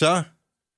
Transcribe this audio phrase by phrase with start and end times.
[0.00, 0.22] Så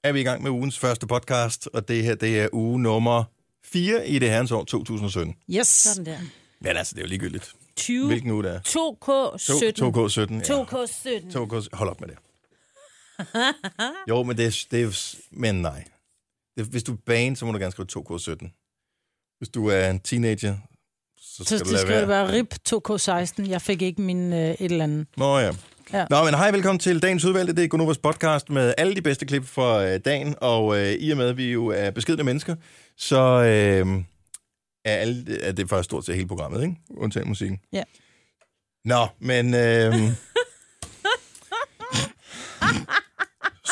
[0.04, 3.24] er vi i gang med ugens første podcast, og det her det er uge nummer
[3.64, 5.34] 4 i det herrens år 2017.
[5.50, 5.66] Yes.
[5.66, 6.18] Sådan der.
[6.60, 8.06] Men altså, det er jo ligegyldigt, 20.
[8.06, 8.60] hvilken uge det er.
[8.60, 9.82] 2K17.
[9.82, 10.52] 2K17.
[10.52, 11.36] 2K17.
[11.36, 12.16] 2K, hold op med det.
[14.08, 15.84] Jo, men det er, det er men nej.
[16.56, 19.36] Det, hvis du er bane, så må du gerne skrive 2K17.
[19.38, 20.56] Hvis du er en teenager,
[21.16, 22.28] så Så skal du det lade skal være.
[22.28, 23.50] være RIP 2K16.
[23.50, 25.06] Jeg fik ikke min øh, et eller andet.
[25.16, 25.52] Nå ja.
[25.92, 26.06] Ja.
[26.10, 27.56] Nå, men hej, velkommen til dagens udvalgte.
[27.56, 31.10] Det er Gunovas podcast med alle de bedste klip fra øh, dagen, og øh, i
[31.10, 32.56] og med, at vi jo er beskedne mennesker,
[32.96, 34.02] så øh,
[34.84, 36.76] er, alle, er det faktisk stort set hele programmet, ikke?
[36.90, 37.60] Undtagen musikken.
[37.72, 37.82] Ja.
[38.84, 39.54] Nå, men...
[39.54, 39.94] Øh,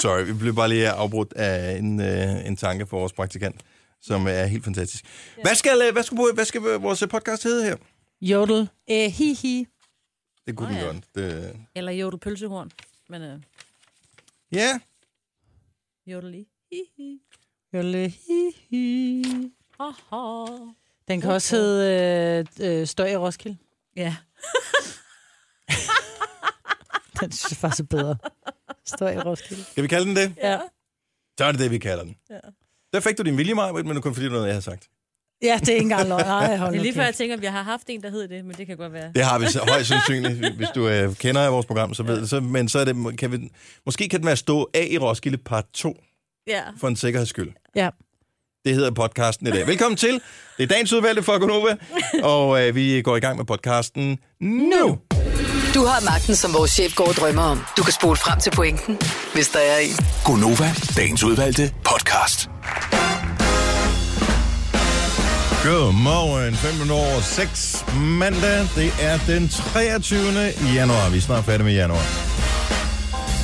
[0.02, 3.61] sorry, vi blev bare lige afbrudt af en, øh, en tanke for vores praktikant,
[4.02, 5.05] som er helt fantastisk.
[5.42, 7.77] Hvad skal, øh, hvad skal, hvad skal vores podcast hedde her?
[8.20, 8.69] Jodel.
[8.88, 9.66] Eh, hi, hi.
[10.50, 10.92] Det kunne Nå, den ja.
[10.92, 11.04] godt.
[11.14, 12.70] Det, Eller jodel pølsehorn.
[13.08, 13.41] Men øh,
[14.52, 14.80] ja,
[16.06, 17.20] jodel hi.
[17.74, 18.11] Jodel.
[18.11, 19.25] Hi, hi.
[19.80, 20.47] Haha.
[21.08, 23.56] Den kan også hedde øh, øh, Støj i Roskilde.
[23.97, 24.16] Ja.
[27.20, 28.16] Den synes jeg faktisk er bedre.
[28.84, 29.64] Støj i Roskilde.
[29.64, 30.34] skal vi kalde den det?
[30.36, 30.60] Ja.
[31.38, 32.16] Så er det det, vi kalder den.
[32.30, 32.41] Ja.
[32.92, 34.60] Der fik du din vilje, Maja, men er kun fordi, det er noget, jeg har
[34.60, 34.88] sagt.
[35.42, 36.20] Ja, det er ikke engang løgn.
[36.24, 38.28] Ej, hold Det er lige før, jeg tænker, at vi har haft en, der hed
[38.28, 39.12] det, men det kan godt være.
[39.14, 42.20] Det har vi så højst sandsynligt, hvis du øh, kender af vores program, så ved
[42.20, 42.30] det.
[42.30, 43.38] Så, men så er det, kan vi,
[43.86, 45.97] måske kan den være stå af i Roskilde part 2,
[46.47, 46.60] Ja.
[46.80, 47.50] for en sikkerheds skyld.
[47.77, 47.88] Ja.
[48.64, 49.66] Det hedder podcasten i dag.
[49.66, 50.20] Velkommen til.
[50.56, 51.77] Det er dagens udvalgte for Gonova,
[52.22, 54.98] og øh, vi går i gang med podcasten nu.
[55.75, 57.60] Du har magten, som vores chef går og drømmer om.
[57.77, 58.98] Du kan spole frem til pointen,
[59.34, 59.97] hvis der er en.
[60.25, 62.50] Gonova, dagens udvalgte podcast.
[65.64, 68.61] Godmorgen, 5 minutter over 6 mandag.
[68.77, 70.19] Det er den 23.
[70.75, 71.11] januar.
[71.11, 72.03] Vi er snart færdige med januar.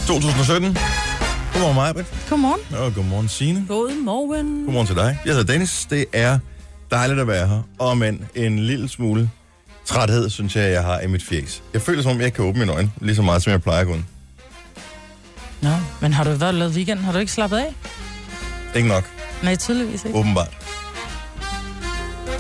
[0.07, 0.77] 2017.
[1.53, 2.07] Godmorgen, Majbrit.
[2.31, 2.77] Godmorgen.
[2.79, 3.65] Og godmorgen, Signe.
[3.69, 4.65] God morgen.
[4.65, 5.19] Godmorgen til dig.
[5.25, 5.87] Jeg hedder Dennis.
[5.91, 6.39] Det er
[6.91, 7.63] dejligt at være her.
[7.79, 9.31] Og men en lille smule
[9.85, 11.63] træthed, synes jeg, jeg har i mit fjes.
[11.73, 13.81] Jeg føler, som om jeg kan åbne mine øjne, lige så meget, som jeg plejer
[13.81, 14.05] at kunne.
[15.63, 16.99] Nå, men har du været lavet weekend?
[16.99, 17.75] Har du ikke slappet af?
[18.75, 19.05] Ikke nok,
[19.43, 20.19] Nej, tydeligvis ikke.
[20.19, 20.66] åbenbart.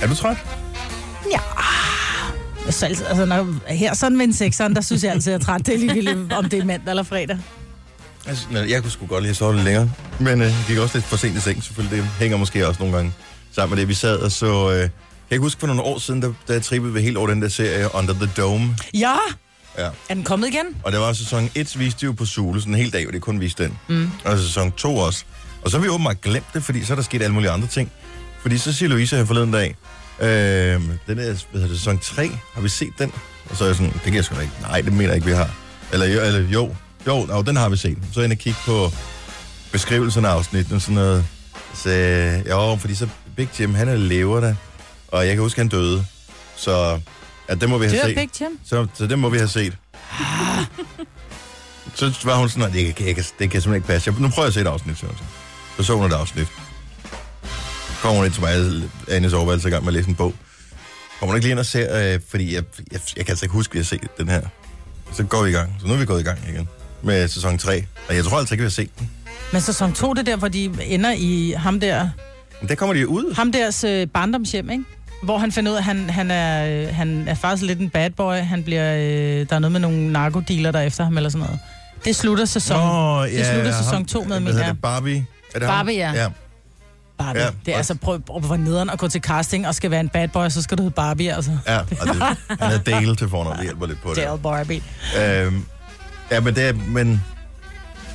[0.02, 0.36] Er du træt?
[2.70, 5.66] Så, altså, når, her sådan med en sekseren, der synes jeg altid, jeg er træt.
[5.66, 7.38] Det er ligegyldigt, om det er mandag eller fredag.
[8.26, 9.90] Altså, jeg kunne sgu godt lide at sove lidt længere.
[10.20, 11.98] Men øh, gik også lidt for sent i seng, selvfølgelig.
[11.98, 13.12] Det hænger måske også nogle gange
[13.52, 14.70] sammen med det, vi sad og så...
[14.72, 14.90] Øh, jeg
[15.30, 17.48] kan huske for nogle år siden, da, da jeg trippede ved helt over den der
[17.48, 18.76] serie Under the Dome.
[18.94, 19.14] Ja!
[19.78, 19.88] Ja.
[20.08, 20.66] Er den kommet igen?
[20.82, 23.22] Og det var sæson 1 viste jo på Zulu, sådan en hel dag, og det
[23.22, 23.78] kun viste den.
[23.88, 24.10] Mm.
[24.24, 25.24] Og sæson 2 også.
[25.62, 27.68] Og så har vi åbenbart glemt det, fordi så er der sket alle mulige andre
[27.68, 27.92] ting.
[28.46, 29.76] Fordi så siger Louise her forleden dag,
[30.20, 33.12] øh, den der, hvad hedder det, sæson 3, har vi set den?
[33.50, 34.52] Og så er jeg sådan, det kan jeg sgu da ikke.
[34.60, 35.50] Nej, det mener jeg ikke, vi har.
[35.92, 36.74] Eller jo, eller, jo,
[37.06, 37.98] jo, no, den har vi set.
[38.12, 38.92] Så er jeg inde og kigge på
[39.72, 41.24] beskrivelserne af afsnitten og sådan noget.
[41.74, 41.90] Så
[42.48, 44.54] jo, fordi så Big Jim, han er lever der.
[45.08, 46.06] Og jeg kan huske, han døde.
[46.56, 47.00] Så
[47.48, 48.16] ja, det må vi have er set.
[48.16, 48.58] Big Jim.
[48.64, 49.76] Så, så det må vi have set.
[51.94, 54.10] så var hun sådan, at det kan, jeg, det kan simpelthen ikke passe.
[54.10, 55.06] Jeg, nu prøver jeg at se et afsnit, så.
[55.76, 56.48] Så så hun et afsnit.
[58.02, 58.82] Kommer hun ind til mig,
[59.16, 60.34] Annes overvejelse i gang med at læse en bog.
[61.18, 62.62] Kommer hun ikke lige ind og ser, øh, fordi jeg,
[62.92, 64.40] jeg, jeg kan altså ikke huske, at jeg har set den her.
[65.12, 65.72] Så går vi i gang.
[65.80, 66.68] Så nu er vi gået i gang igen
[67.02, 67.84] med sæson 3.
[68.08, 69.10] Og jeg tror altså ikke, vi har set den.
[69.52, 72.08] Men sæson 2, det er der, hvor de ender i ham der,
[72.60, 73.34] Men der kommer de ud.
[73.34, 74.84] ham deres øh, barndomshjem, ikke?
[75.22, 77.90] Hvor han finder ud af, at han, han, er, øh, han er faktisk lidt en
[77.90, 78.34] bad boy.
[78.34, 81.44] Han bliver, øh, der er noget med nogle narkodealer, der er efter ham eller sådan
[81.46, 81.58] noget.
[82.04, 82.76] Det slutter sæson.
[82.80, 84.74] Nå, det slutter sæson ham- 2 med, hvad mener hedder jeg.
[84.74, 85.26] det, Barbie?
[85.54, 86.14] Er det Barbie, ham?
[86.16, 86.22] ja.
[86.22, 86.28] ja.
[87.18, 87.42] Barbie.
[87.42, 90.00] Ja, det er altså, prøv, prøv hvor nederen at gå til casting og skal være
[90.00, 91.58] en bad boy, så skal du hedde Barbie, altså.
[91.66, 92.16] Ja, og det,
[92.60, 94.16] han er Dale til fornavn, det hjælper lidt på det.
[94.16, 94.82] Dale Barbie.
[95.20, 95.64] Øhm,
[96.30, 97.22] ja, men det er, men...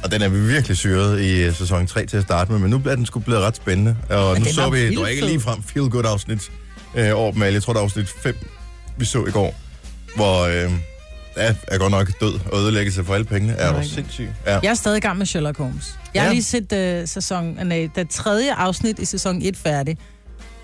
[0.04, 2.82] Og den er virkelig syret i øh, sæson 3 til at starte med, men nu
[2.86, 3.98] er den sgu blevet ret spændende.
[4.10, 6.52] Og Men nu så vi, var ikke lige frem feel good afsnit
[6.96, 7.54] øh, over dem alle.
[7.54, 8.48] Jeg tror, det er afsnit 5,
[8.98, 9.56] vi så i går,
[10.16, 10.72] hvor øh,
[11.38, 13.54] ja, er godt nok død og ødelæggelse for alle pengene.
[13.54, 14.30] Er du sindssyg?
[14.46, 14.60] Ja.
[14.64, 15.96] Jeg er stadig i gang med Sherlock Holmes.
[16.14, 16.34] Jeg har Ja.
[16.34, 19.98] lige set uh, sæson, nej, det tredje afsnit i sæson 1 færdig.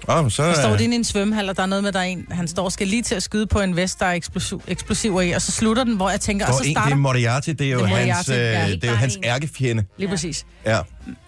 [0.10, 2.00] Oh, så, Der står det inde i en svømmehal, og der er noget med, der
[2.00, 4.12] er en, han står og skal lige til at skyde på en vest, der er
[4.14, 6.92] eksplosiv, eksplosiver i, og så slutter den, hvor jeg tænker, og så en, det starter...
[6.92, 8.62] er Moriarty, det er jo Det er hans, Moriarty, ja.
[8.64, 9.24] øh, Ikke det er jo hans en.
[9.24, 9.84] ærkefjende.
[9.98, 10.46] Lige præcis.
[10.66, 10.80] Ja.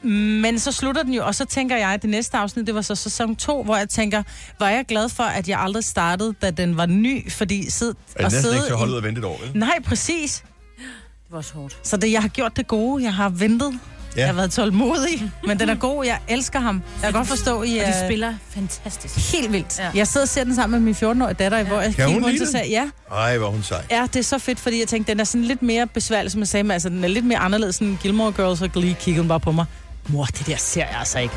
[0.03, 2.81] Men så slutter den jo, og så tænker jeg, at det næste afsnit, det var
[2.81, 4.23] så sæson 2, hvor jeg tænker,
[4.59, 7.93] var jeg glad for, at jeg aldrig startede, da den var ny, fordi sid, Er
[7.93, 8.99] det og næsten sidde ikke til at holde ud i...
[8.99, 9.51] og vente et år, vel?
[9.59, 10.43] Nej, præcis.
[10.77, 11.77] Det var også hårdt.
[11.83, 13.79] Så det, jeg har gjort det gode, jeg har ventet.
[14.19, 16.05] Jeg har været tålmodig, men den er god.
[16.05, 16.75] Jeg elsker ham.
[17.01, 19.31] Jeg kan godt forstå, I Og er de spiller fantastisk.
[19.35, 19.79] helt vildt.
[19.79, 19.89] Ja.
[19.95, 21.63] Jeg sidder og ser den sammen med min 14-årige datter, ja.
[21.63, 23.81] hvor jeg Kan hun kigger rundt lide og sagde, ja, Ej, hvor hun sej.
[23.91, 26.39] ja, det er så fedt, fordi jeg tænkte, den er sådan lidt mere besværlig, som
[26.41, 29.27] jeg sagde, men altså, den er lidt mere anderledes end Gilmore Girls, og Glee kiggede
[29.27, 29.65] bare på mig.
[30.07, 31.33] Mor, det der ser jeg altså ikke.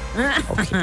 [0.51, 0.77] Okay.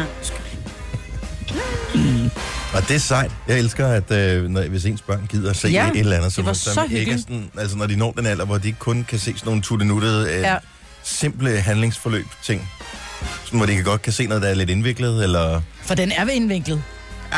[2.74, 3.32] Og det er sejt.
[3.48, 6.36] Jeg elsker, at øh, når, hvis ens børn gider at se Ja, et eller andet,
[6.36, 8.80] det var så som ikke sådan, altså når de når den alder, hvor de ikke
[8.80, 10.56] kun kan se sådan nogle tuttenuttede, øh, Ja.
[11.00, 11.04] Ja.
[11.04, 12.70] simple handlingsforløb ting.
[13.46, 15.62] Sådan, hvor de kan godt kan se noget, der er lidt indviklet, eller...
[15.82, 16.84] For den er ved indvinklet.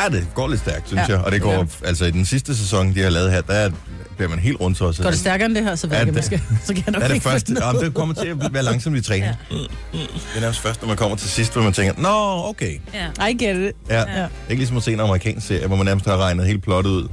[0.03, 1.25] Ja, det går lidt stærkt, synes Ja, ja, jeg.
[1.25, 3.71] Og det går, gør altså i den sidste sæson, de har lavet her, der
[4.17, 5.03] bliver man helt rundt også.
[5.03, 7.03] Går det stærkere end det her, så ved Ja, jeg skal, så kan jeg nok
[7.03, 7.61] er det ikke med.
[7.61, 9.25] jamen, det kommer til at være langsomt i træning.
[9.51, 9.57] Ja.
[9.93, 12.79] Det er nærmest først, når man kommer til sidst, hvor man tænker, nå, okay.
[12.93, 13.27] Ja.
[13.27, 13.71] I get it.
[13.89, 13.99] Ja.
[13.99, 14.21] Ja.
[14.21, 14.27] ja.
[14.49, 17.07] Ikke ligesom at se en amerikansk serie, hvor man nærmest har regnet helt plottet ud,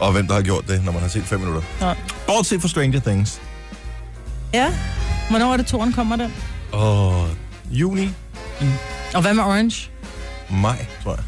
[0.00, 1.62] og hvem der har gjort det, når man har set fem minutter.
[1.80, 1.94] Nå.
[2.26, 3.40] Bortset fra Stranger Things.
[4.54, 4.72] Ja.
[5.30, 6.34] Hvornår er det, toren kommer den?
[6.72, 7.28] Og
[7.70, 8.10] juni,
[9.14, 9.90] Og hvad med Orange?
[10.50, 11.24] maj, tror jeg.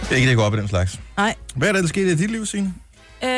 [0.00, 1.00] Det er ikke det, jeg går op i den slags.
[1.16, 1.34] Nej.
[1.54, 2.74] Hvad er der, der skete i dit liv, Signe?
[3.22, 3.30] Øh,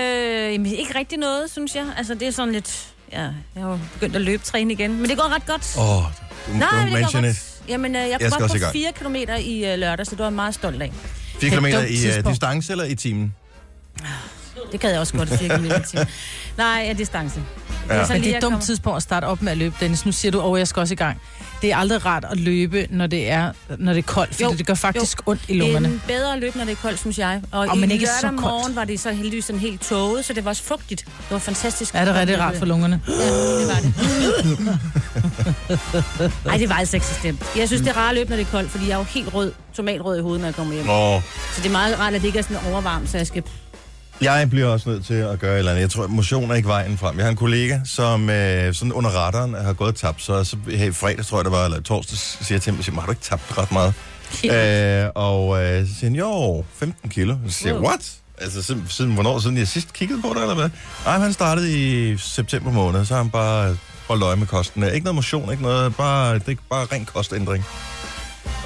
[0.52, 1.86] jamen, ikke rigtig noget, synes jeg.
[1.96, 2.86] Altså, det er sådan lidt...
[3.12, 3.32] Ja, jeg
[3.62, 5.00] har jo begyndt at løbe træne igen.
[5.00, 5.76] Men det går ret godt.
[5.78, 6.02] Åh, oh,
[6.46, 7.60] du, Nej, du men det går godt.
[7.68, 8.72] Jamen, øh, jeg Jeg i på gang.
[8.72, 10.92] 4 km i øh, lørdag, så det var meget stolt af.
[10.92, 13.34] 4 Det er km i uh, distance eller i timen?
[14.72, 16.06] Det gad jeg også godt, 4 km i timen.
[16.58, 17.42] Nej, ja, distance.
[17.90, 18.06] Ja.
[18.08, 20.06] Men det er at et dumt tidspunkt at starte op med at løbe, Dennis.
[20.06, 21.20] Nu siger du, at jeg skal også i gang.
[21.62, 24.52] Det er aldrig rart at løbe, når det er, når det er koldt, fordi Jo,
[24.52, 25.88] det gør faktisk ondt i Det lungerne.
[25.88, 27.42] er bedre at løbe, når det er koldt, synes jeg.
[27.52, 28.40] Og, Og i men ikke så koldt.
[28.40, 31.04] morgen var det så heldigvis sådan helt tåget, så det var også fugtigt.
[31.04, 31.94] Det var fantastisk.
[31.94, 33.00] Er det rigtig rart for lungerne?
[33.08, 33.94] Ja, det var det.
[36.50, 37.42] Ej, det var altså ikke så stemt.
[37.56, 39.04] Jeg synes, det er rart at løbe, når det er koldt, fordi jeg er jo
[39.04, 40.88] helt rød, tomatrød i hovedet, når jeg kommer hjem.
[40.88, 41.22] Åh,
[41.54, 43.42] Så det er meget rart, at det ikke er sådan overvarmt, så jeg skal...
[44.20, 45.82] Jeg bliver også nødt til at gøre et eller andet.
[45.82, 47.16] Jeg tror, at motion er ikke vejen frem.
[47.16, 50.56] Jeg har en kollega, som øh, sådan under radaren har gået og tabt, så, så
[50.68, 53.12] her i fredag, tror jeg det var, eller torsdag, siger jeg til ham, har du
[53.12, 53.94] ikke tabt ret meget?
[54.44, 57.36] øh, og øh, så siger han, jo, 15 kilo.
[57.48, 58.12] Så siger jeg, what?
[58.40, 59.38] Altså siden, siden hvornår?
[59.38, 60.70] Siden jeg sidst kiggede på det, eller hvad?
[61.04, 63.76] Nej, han startede i september måned, så har han bare
[64.08, 64.82] holdt øje med kosten.
[64.82, 67.64] Ikke noget motion, ikke noget, bare, det er bare ren kostændring.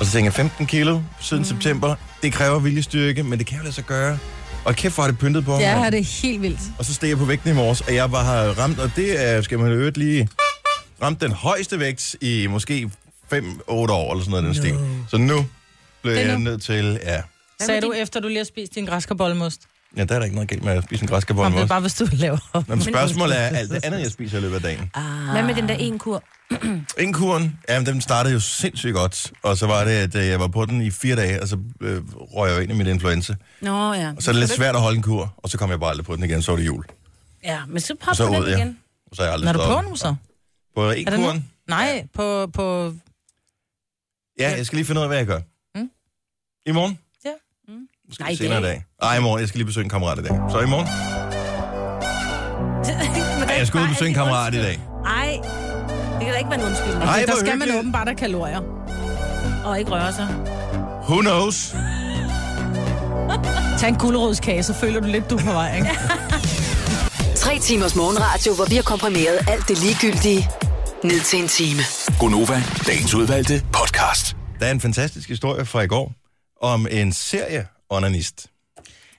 [0.00, 1.48] Og så tænker jeg, 15 kilo siden mm.
[1.48, 4.19] september, det kræver viljestyrke, men det kan jo lade sig gøre.
[4.64, 5.60] Og kæft, hvor har det pyntet på ham.
[5.60, 5.92] Ja, mand.
[5.92, 6.60] det er helt vildt.
[6.78, 9.28] Og så steg jeg på vægten i morges, og jeg bare har ramt, og det
[9.28, 10.28] er, skal man i øvrigt lige,
[11.02, 12.90] ramt den højeste vægt i måske
[13.34, 13.36] 5-8
[13.68, 14.74] år, eller sådan noget i den stil.
[15.10, 15.46] Så nu
[16.02, 16.44] blev Det er jeg nu.
[16.44, 17.20] nødt til, ja,
[17.60, 19.60] Sagde du, efter du lige har spist din græskarbollemost?
[19.96, 21.60] ja, der er der ikke noget galt med at spise en Om græskarbolle det er
[21.60, 22.38] med bare, hvis du laver.
[22.54, 24.90] Nå, men spørgsmålet er alt det andet, jeg spiser i løbet af dagen.
[25.32, 26.22] Hvad med den der en kur?
[26.99, 30.40] En kuren, jamen den startede jo sindssygt godt, og så var det, at øh, jeg
[30.40, 32.87] var på den i fire dage, og så øh, røg jeg jo ind i mit
[32.87, 33.34] influenza.
[33.60, 34.12] Nå ja.
[34.16, 35.90] Og så er det lidt svært at holde en kur, og så kom jeg bare
[35.90, 36.84] aldrig på den igen, så var det jul.
[37.44, 38.56] Ja, men så Og pop så på den ud, ja.
[38.56, 38.78] igen.
[39.10, 39.84] Og så er jeg aldrig Når du stået på op.
[39.90, 40.14] nu så?
[40.75, 41.16] På Er det nu?
[41.25, 41.49] kuren?
[41.69, 42.94] Nej, på, på...
[44.40, 45.40] Ja, jeg skal lige finde ud af, hvad jeg gør.
[45.75, 45.90] Mm.
[46.66, 46.98] I morgen?
[47.25, 47.31] Ja.
[48.08, 48.70] Måske Nej, i senere i dag.
[48.70, 48.84] dag.
[49.02, 49.40] Ej, i morgen.
[49.40, 50.37] Jeg skal lige besøge en kammerat i dag.
[50.50, 50.87] Så i morgen?
[53.48, 54.81] Ej, jeg skal ud og besøge en kammerat i dag.
[55.02, 55.38] Nej,
[56.22, 57.02] det kan da ikke være en undskyldning.
[57.04, 57.78] Ej, der hvor skal man hyggeligt.
[57.78, 58.60] åbenbart have kalorier.
[59.64, 60.28] Og ikke røre sig.
[61.08, 61.74] Who knows?
[63.80, 65.88] Tag en gulerodskage, så føler du lidt, du er på vej, ikke?
[67.44, 70.48] Tre timers morgenradio, hvor vi har komprimeret alt det ligegyldige
[71.04, 71.80] ned til en time.
[72.20, 74.36] Gonova, dagens udvalgte podcast.
[74.60, 76.12] Der er en fantastisk historie fra i går
[76.62, 78.46] om en serie onanist.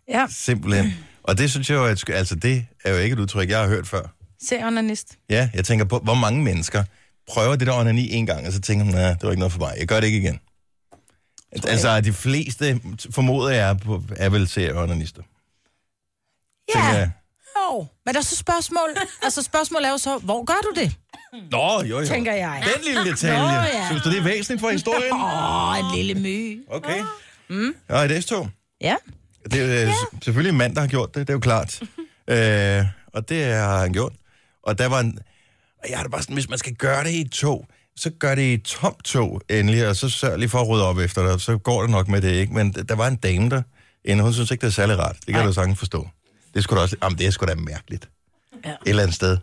[0.09, 0.93] Ja, Simpelthen.
[1.23, 3.67] Og det synes jeg jo, at, altså det er jo ikke et udtryk, jeg har
[3.67, 4.22] hørt før.
[4.49, 5.17] Se onanist.
[5.29, 6.83] Ja, jeg tænker på, hvor mange mennesker
[7.27, 9.59] prøver det der onani en gang, og så tænker man, det var ikke noget for
[9.59, 9.73] mig.
[9.79, 10.39] Jeg gør det ikke igen.
[11.67, 12.81] Altså, de fleste,
[13.11, 15.21] formoder jeg, er, er vel serieonanister.
[16.73, 17.11] Tænker Ja, jeg.
[17.71, 17.85] jo.
[18.05, 18.89] Men der er så spørgsmål.
[19.23, 20.95] Altså spørgsmålet er jo så, hvor gør du det?
[21.51, 22.05] Nå, jo, jo.
[22.07, 22.63] Tænker jeg.
[22.75, 23.37] Den lille detalje.
[23.39, 23.85] Nå, ja.
[23.87, 25.13] Synes du, det er væsentligt for historien?
[25.13, 26.63] Åh, oh, en lille my.
[26.69, 27.03] Okay.
[27.49, 27.75] Mm.
[27.89, 28.49] Ja, et S-tog.
[28.81, 28.95] Ja.
[29.51, 29.93] Det er jo ja.
[30.23, 31.81] selvfølgelig en mand, der har gjort det, det er jo klart.
[32.33, 34.13] øh, og det har han gjort.
[34.63, 35.19] Og der var en...
[35.83, 38.09] Og jeg har det bare sådan, hvis man skal gøre det i et tog, så
[38.19, 40.97] gør det i et tomt tog endelig, og så sørg lige for at rydde op
[40.97, 42.53] efter dig, så går det nok med det, ikke?
[42.53, 43.61] Men der var en dame der,
[44.05, 45.15] inde, hun synes ikke, det er særlig rart.
[45.15, 45.45] Det kan Nej.
[45.45, 46.07] du sagtens forstå.
[46.53, 46.95] Det skulle da også...
[47.03, 48.09] Jamen, det er sgu da mærkeligt.
[48.65, 48.69] Ja.
[48.69, 49.37] Et eller andet sted.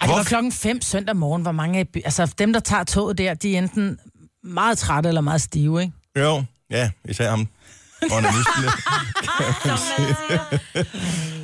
[0.00, 3.18] Ej, det var klokken 5 søndag morgen, hvor mange af, altså dem, der tager toget
[3.18, 3.98] der, de er enten
[4.42, 5.92] meget trætte eller meget stive, ikke?
[6.18, 7.48] Jo, ja, især ham.
[8.12, 8.64] Onanisten.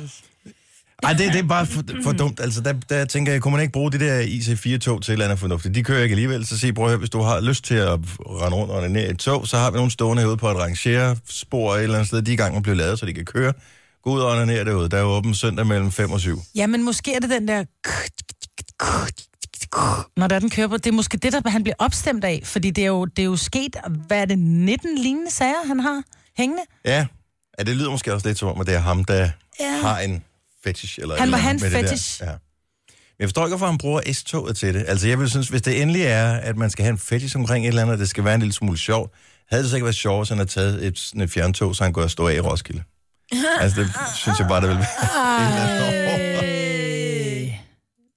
[1.03, 2.39] Ej, det, det er bare for, for dumt.
[2.39, 5.25] Altså, der, der tænker jeg, kunne man ikke bruge det der IC4-tog til et eller
[5.25, 5.75] andet fornuftigt?
[5.75, 7.99] De kører ikke alligevel, så sig, prøv at høre, hvis du har lyst til at
[8.19, 10.57] rende rundt og ned i et tog, så har vi nogle stående herude på et
[10.57, 12.21] rangere-spor et eller andet sted.
[12.21, 13.53] De er i gang med at blive lavet, så de kan køre.
[14.03, 14.89] Gå ud og ned derude.
[14.89, 16.39] Der er åbent søndag mellem 5 og 7.
[16.55, 17.63] Ja, men måske er det den der...
[20.19, 22.69] når der den kører på, det er måske det, der han bliver opstemt af, fordi
[22.71, 23.75] det er jo, det er jo sket,
[24.07, 26.03] hvad er det, 19 lignende sager, han har
[26.37, 26.63] hængende?
[26.85, 27.05] Ja.
[27.59, 29.29] ja, det lyder måske også lidt som om, at det er ham, der
[29.59, 29.81] Ja.
[29.81, 30.23] har en
[30.63, 30.99] fetish.
[31.01, 32.19] Eller Han må eller have en fetish.
[32.19, 32.25] Der.
[32.25, 32.31] Ja.
[32.31, 34.85] Men jeg forstår ikke, hvorfor han bruger S-toget til det.
[34.87, 37.65] Altså, jeg vil synes, hvis det endelig er, at man skal have en fetish omkring
[37.65, 39.13] et eller andet, og det skal være en lille smule sjovt,
[39.49, 41.83] havde det så ikke været sjovt, hvis han havde taget et, sådan et fjerntog, så
[41.83, 42.83] han kunne have stået af i Roskilde.
[43.59, 46.41] altså, det synes jeg bare, det ville være.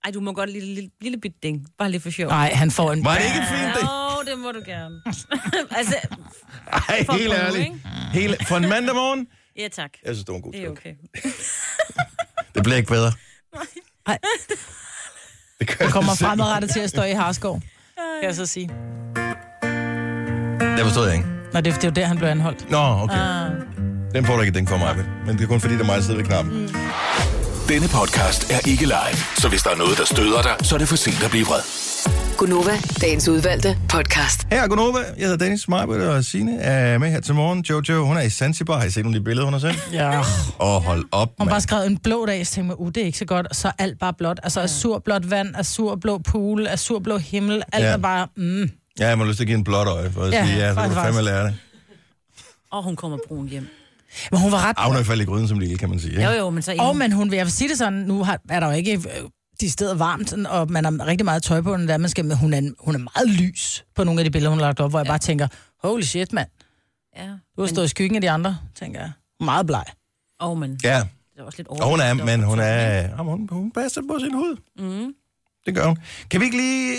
[0.05, 1.67] Ej, du må godt lille, lille, lille bit ding.
[1.79, 2.29] Bare lige for sjov.
[2.29, 3.05] Nej, han får en...
[3.05, 3.83] Var det ikke fint, det?
[3.83, 4.95] Jo, det må du gerne.
[5.79, 5.95] altså,
[6.89, 7.73] Ej, For helt at ærligt.
[8.13, 9.27] Helt, for en mandag morgen,
[9.59, 9.91] ja tak.
[10.05, 10.81] jeg synes, det var en god Det er joke.
[10.81, 10.95] okay.
[12.55, 13.13] Det bliver ikke bedre.
[14.07, 14.19] Nej.
[15.59, 17.61] Det gør Han kommer det fremadrettet til at stå i Harskov,
[18.21, 18.69] kan jeg så sige.
[20.77, 21.29] Det forstod jeg ikke.
[21.53, 22.71] Nå, det, det er jo der, han blev anholdt.
[22.71, 23.17] Nå, okay.
[23.17, 23.51] Ah.
[24.15, 24.97] Den får du ikke den for mig,
[25.27, 26.61] men det er kun fordi, det er mig, der sidder ved knappen.
[26.63, 26.69] Mm.
[27.69, 30.79] Denne podcast er ikke live, så hvis der er noget, der støder dig, så er
[30.79, 31.61] det for sent at blive vred.
[32.39, 34.47] Gunova, dagens udvalgte podcast.
[34.53, 34.99] Her er Gunova.
[34.99, 37.65] Jeg hedder Dennis Marbert og Signe er med her til morgen.
[37.71, 38.79] Jojo, hun er i Zanzibar.
[38.79, 39.89] Har I set nogle af de billeder, hun har sendt?
[39.93, 40.19] Ja.
[40.19, 40.25] Åh,
[40.59, 41.51] oh, hold op, Hun mand.
[41.51, 43.47] bare skrevet en blå dag, så tænkte jeg, uh, det er ikke så godt.
[43.47, 44.41] Og så alt bare blåt.
[44.43, 47.63] Altså azurblåt vand, azurblå pool, azurblå himmel.
[47.73, 47.91] Alt Ja.
[47.91, 48.71] er bare, mm.
[49.01, 50.75] Ja, jeg må lyst til at give en blåt øje, for at Ja, sige, ja,
[50.75, 51.55] så kan du fandme lære det.
[52.73, 53.69] Og hun kommer brun hjem.
[54.31, 54.75] Men hun var ret...
[54.79, 56.11] Ah, hun er faldet i gryden som lille, kan man sige.
[56.11, 56.25] Ikke?
[56.25, 58.41] Jo, jo, men så Og men hun vil, jeg vil sige det sådan, nu har,
[58.51, 59.29] er der jo ikke øh,
[59.61, 62.53] de steder varmt, og man har rigtig meget tøj på, der man skal, men hun
[62.55, 64.99] er, hun er meget lys på nogle af de billeder, hun har lagt op, hvor
[64.99, 65.49] jeg bare tænker,
[65.83, 66.49] holy shit, mand.
[67.17, 67.29] Ja.
[67.57, 69.13] Du har stået i skyggen af de andre, tænker jeg.
[69.41, 69.85] Meget bleg.
[70.41, 70.99] Åh, men Ja,
[71.35, 72.65] det er også lidt og hun er, men hun er...
[73.01, 74.57] Jamen, hun, hun passer på sin hud.
[74.79, 75.15] Mm.
[75.67, 75.99] Det gør hun.
[76.31, 76.97] Kan vi ikke lige...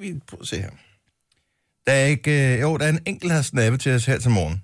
[0.00, 0.70] Vi prøver at se her.
[1.86, 2.54] Der er ikke...
[2.54, 4.62] øh, Jo, der er en enkelt, der har snappet til os her til morgen.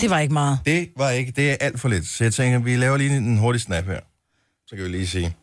[0.00, 0.58] Det var ikke meget.
[0.66, 1.32] Det var ikke...
[1.32, 2.06] Det er alt for lidt.
[2.06, 4.00] Så jeg tænker, vi laver lige en hurtig snap her.
[4.66, 5.36] Så kan vi lige sige.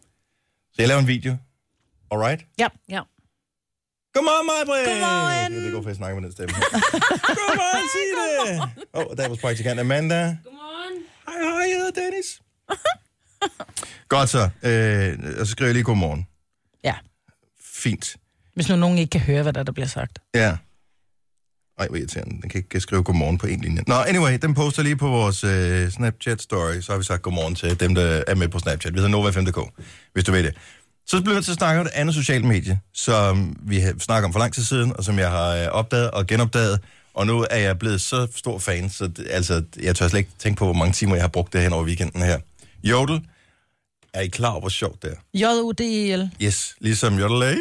[0.73, 1.37] Så jeg laver en video.
[2.11, 2.45] Alright?
[2.59, 2.67] Ja.
[2.89, 3.01] Ja.
[4.13, 4.87] Godmorgen, Majbrit!
[4.87, 5.53] Godmorgen.
[5.53, 6.53] Det er godt for, at jeg snakker med den stemme.
[7.39, 8.61] Godmorgen, Signe!
[8.93, 10.37] Åh, oh, der er vores praktikant Amanda.
[10.43, 11.03] Godmorgen.
[11.27, 12.41] Hej, hej, jeg hedder Dennis.
[14.09, 14.49] Godt så.
[14.63, 16.27] Øh, og så skriver jeg lige godmorgen.
[16.83, 16.95] Ja.
[17.63, 18.15] Fint.
[18.55, 20.19] Hvis nu nogen ikke kan høre, hvad der, der bliver sagt.
[20.35, 20.57] Ja.
[21.81, 22.41] Ej, hvor irriterende.
[22.41, 23.83] Den kan ikke skrive godmorgen på en linje.
[23.87, 26.81] Nå, anyway, den poster lige på vores øh, Snapchat-story.
[26.81, 28.93] Så har vi sagt godmorgen til dem, der er med på Snapchat.
[28.93, 29.71] Vi hedder Nova5.dk,
[30.13, 30.55] hvis du ved det.
[31.07, 34.25] Så bliver vi til at snakke om et andet socialt medie, som vi har snakket
[34.25, 36.79] om for lang tid siden, og som jeg har øh, opdaget og genopdaget.
[37.13, 40.31] Og nu er jeg blevet så stor fan, så det, altså, jeg tør slet ikke
[40.39, 42.39] tænke på, hvor mange timer jeg har brugt det hen over weekenden her.
[42.83, 43.21] Jodel,
[44.13, 45.15] er I klar over, hvor sjovt det er?
[45.33, 46.29] J-U-D-E-L.
[46.41, 47.57] Yes, ligesom jodel.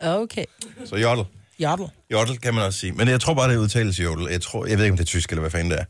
[0.00, 0.44] Okay.
[0.84, 1.24] Så jodel.
[1.62, 1.86] Jodel.
[2.12, 2.92] Jodel kan man også sige.
[2.92, 4.28] Men jeg tror bare, det udtales jodel.
[4.30, 5.84] Jeg, tror, jeg ved ikke, om det er tysk, eller hvad fanden det er.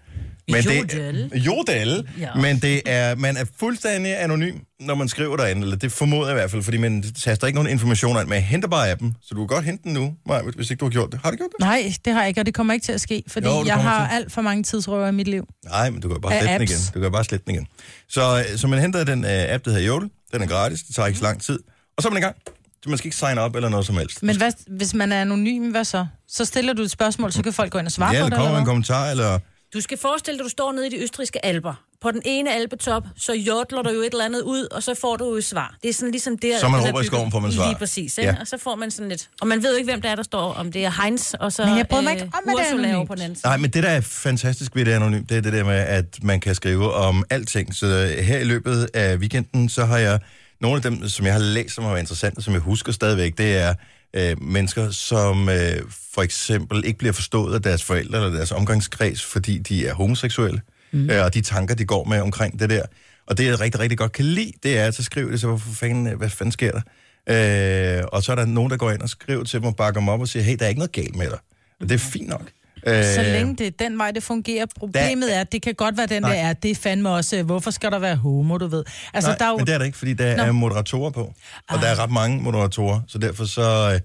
[0.49, 1.31] Men Jodel.
[1.31, 2.09] Det, jodel.
[2.21, 2.35] Ja.
[2.35, 5.62] Men det er, man er fuldstændig anonym, når man skriver derinde.
[5.62, 8.27] Eller det formoder jeg i hvert fald, fordi man taster ikke nogen information ind.
[8.27, 10.81] Men jeg henter bare appen, så du kan godt hente den nu, Maja, hvis ikke
[10.81, 11.21] du har gjort det.
[11.25, 11.61] Har du gjort det?
[11.61, 13.75] Nej, det har jeg ikke, og det kommer ikke til at ske, fordi Jo, jeg
[13.75, 14.15] har til.
[14.15, 15.49] alt for mange tidsrøver i mit liv.
[15.65, 16.79] Nej, men du kan bare slette den igen.
[16.95, 17.67] Du kan bare slette den igen.
[18.09, 20.11] Så, øh, så man henter den uh, app, der hedder Jodel.
[20.33, 20.83] Den er gratis.
[20.83, 21.59] Det tager ikke så lang tid.
[21.97, 22.37] Og så er man i gang.
[22.83, 24.23] Så man skal ikke sign op eller noget som helst.
[24.23, 26.07] Men hvad, hvis man er anonym, hvad så?
[26.29, 28.29] Så stiller du et spørgsmål, så kan folk gå ind og svare ja, på der
[28.29, 29.39] det, kommer eller en kommentar, eller...
[29.75, 31.75] Du skal forestille dig, at du står nede i de østriske alber.
[32.03, 35.17] På den ene alpetop, så jodler du jo et eller andet ud, og så får
[35.17, 35.77] du jo et svar.
[35.83, 37.67] Det er sådan ligesom det, Så man er råber i skoven, får man svar.
[37.67, 38.19] Lige præcis?
[38.19, 38.25] Ja.
[38.25, 38.37] Ja.
[38.41, 39.29] Og så får man sådan lidt...
[39.41, 41.53] Og man ved jo ikke, hvem det er, der står, om det er Heinz, og
[41.53, 43.09] så Men jeg bryder mig ikke om, at det er Ursula anonymt.
[43.09, 43.47] på den anden side.
[43.47, 46.23] Nej, men det, der er fantastisk ved det anonym, det er det der med, at
[46.23, 47.75] man kan skrive om alting.
[47.75, 50.21] Så øh, her i løbet af weekenden, så har jeg
[50.61, 53.38] nogle af dem, som jeg har læst, som har været interessante, som jeg husker stadigvæk,
[53.38, 53.75] det er
[54.14, 55.83] øh, mennesker, som øh,
[56.14, 60.61] for eksempel ikke bliver forstået af deres forældre eller deres omgangskreds, fordi de er homoseksuelle,
[60.93, 61.11] mm.
[61.11, 62.83] øh, og de tanker, de går med omkring det der.
[63.26, 65.47] Og det, jeg rigtig, rigtig godt kan lide, det er, at så skriver det så,
[65.47, 66.81] hvorfor fanden, øh, hvad fanden sker der?
[67.29, 70.00] Øh, og så er der nogen, der går ind og skriver til dem og bakker
[70.00, 71.38] dem op og siger, hey, der er ikke noget galt med dig.
[71.81, 72.43] Og det er fint nok.
[72.87, 74.67] Øh, Så længe det er den vej, det fungerer.
[74.79, 76.35] Problemet er, at det kan godt være den, Nej.
[76.35, 76.53] der er.
[76.53, 78.85] Det er fandme også, øh, hvorfor skal der være homo, du ved?
[79.15, 79.57] Altså, Nej, der er jo...
[79.57, 80.43] men det er der ikke, fordi der Nå.
[80.43, 81.35] er moderatorer på.
[81.71, 83.91] Og der er ret mange moderatorer, så derfor så...
[83.95, 84.01] Øh,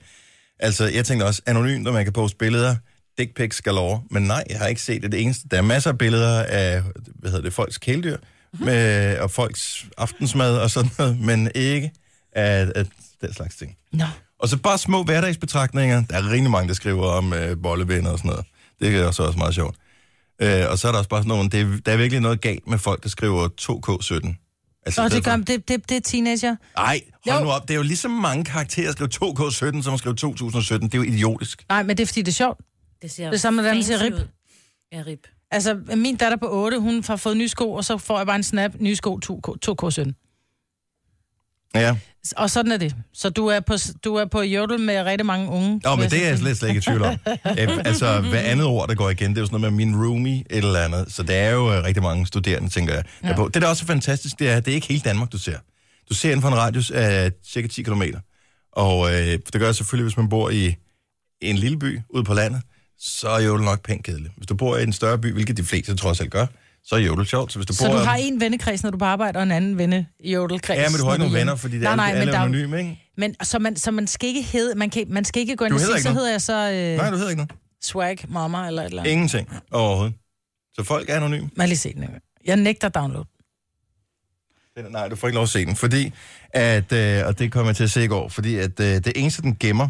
[0.60, 2.76] altså, jeg tænkte også, anonymt, og man kan poste billeder,
[3.18, 5.48] dick pics galore, men nej, jeg har ikke set det, det eneste.
[5.52, 8.18] Der er masser af billeder af, hvad hedder det, folks kæledyr,
[8.60, 11.92] med, og folks aftensmad og sådan noget, men ikke
[12.36, 12.86] af, af
[13.22, 13.78] den slags ting.
[13.92, 14.06] Nå.
[14.40, 16.04] Og så bare små hverdagsbetragtninger.
[16.10, 18.46] Der er rigtig mange, der skriver om øh, bollevenner og sådan noget.
[18.80, 19.76] Det er også, også meget sjovt.
[20.42, 22.42] Øh, og så er der også bare sådan nogle, det er, der er virkelig noget
[22.42, 24.36] galt med folk, der skriver 2K17.
[24.86, 26.56] Altså, Og i stedet det, gør, for- det, det, det er teenager.
[26.78, 27.44] ej, hold Jo.
[27.46, 27.62] nu op.
[27.62, 30.90] Det er jo lige så mange karakterer at skrive 2K17, som at skrive 2017.
[30.90, 31.66] Det er jo idiotisk.
[31.70, 32.60] Nej, men det er fordi, det er sjovt.
[33.02, 34.22] Det ser Det samme med dem, der siger fancy rib.
[34.22, 34.28] ud.
[34.92, 35.20] Ja, rib.
[35.52, 38.36] Altså, min datter på 8, hun har fået nye sko, og så får jeg bare
[38.36, 40.12] en snap, nye sko 2K, 2K17.
[41.76, 41.98] Ja.
[42.38, 42.96] Og sådan er det.
[43.14, 45.82] Så du er på, du er på jodel med rigtig mange unge.
[45.84, 47.16] Nå, men det er jeg slet, slet ikke i tvivl om.
[47.60, 49.96] Øh, altså, hver andet ord, der går igen, det er jo sådan noget med min
[49.96, 51.06] roomie, et eller andet.
[51.14, 53.04] Så der er jo øh, rigtig mange studerende, tænker jeg.
[53.24, 53.36] Ja.
[53.36, 53.50] På.
[53.54, 55.58] Det, der også er fantastisk, det er, at det er ikke hele Danmark, du ser.
[56.10, 58.02] Du ser inden for en radius af cirka 10 km.
[58.72, 60.76] Og øh, det gør jeg selvfølgelig, hvis man bor i
[61.42, 62.62] en lille by ude på landet,
[63.00, 64.34] så er jodel nok pænt kedeligt.
[64.38, 66.46] Hvis du bor i en større by, hvilket de fleste trods alt gør,
[66.86, 67.52] så er jodel sjovt.
[67.52, 67.94] Så hvis du Så bor...
[67.94, 70.78] du har en vennekreds, når du er på arbejde, og en anden venne jodelkreds.
[70.80, 72.38] Ja, men du har ikke nogen er venner, fordi det er nej, alle, men alle
[72.40, 73.02] anonyme, ikke?
[73.18, 75.74] Men så man, så man skal ikke hedde, man, kan, man skal ikke gå ind
[75.74, 77.52] og sige, så hedder jeg så øh, Nej, du hedder ikke noget.
[77.84, 79.12] swag mama eller et eller andet.
[79.12, 80.14] Ingenting overhovedet.
[80.74, 81.50] Så folk er anonyme.
[81.58, 82.06] Jeg lige se den.
[82.46, 83.26] Jeg nægter download.
[84.78, 86.14] Den- Nej, du får ikke lov at se den, fordi
[86.54, 89.12] at, øh, og det kommer jeg til at se i går, fordi at øh, det
[89.16, 89.88] eneste, den gemmer,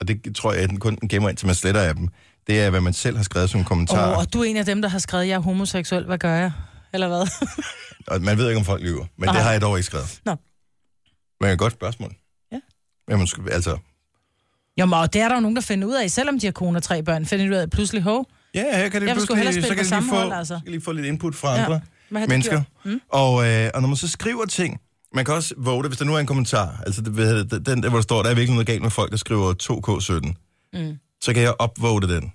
[0.00, 2.08] og det tror jeg, at den kun den gemmer, indtil man sletter af dem,
[2.48, 4.12] det er, hvad man selv har skrevet som kommentar.
[4.12, 6.34] Oh, og du er en af dem, der har skrevet, jeg er homoseksuel, hvad gør
[6.34, 6.52] jeg?
[6.92, 7.26] Eller hvad?
[8.14, 9.34] Og man ved ikke, om folk lyver, men Nej.
[9.34, 10.20] det har jeg dog ikke skrevet.
[10.24, 10.36] Nå.
[11.40, 12.14] Men et godt spørgsmål.
[12.52, 12.58] Ja.
[13.10, 13.78] Jamen, altså,
[14.80, 16.52] Jo, men og det er der jo nogen, der finder ud af, selvom de har
[16.52, 19.16] kone og tre børn, finder de ud af pludselig, hov, ja, her kan det Jeg
[19.16, 20.60] pludselig, spille så kan jeg lige få, hold, altså.
[20.66, 21.64] lige få lidt input fra Ja.
[21.64, 21.80] andre
[22.28, 22.62] mennesker.
[22.84, 23.00] Mm?
[23.08, 24.80] Og, øh, og når man så skriver ting,
[25.14, 27.16] man kan også vote, hvis der nu er en kommentar, altså det,
[27.50, 29.54] det, den der, hvor der står, der er virkelig noget galt med folk, der skriver
[29.62, 30.32] 2K17,
[30.72, 30.98] Mm.
[31.20, 32.32] så kan jeg opvote den.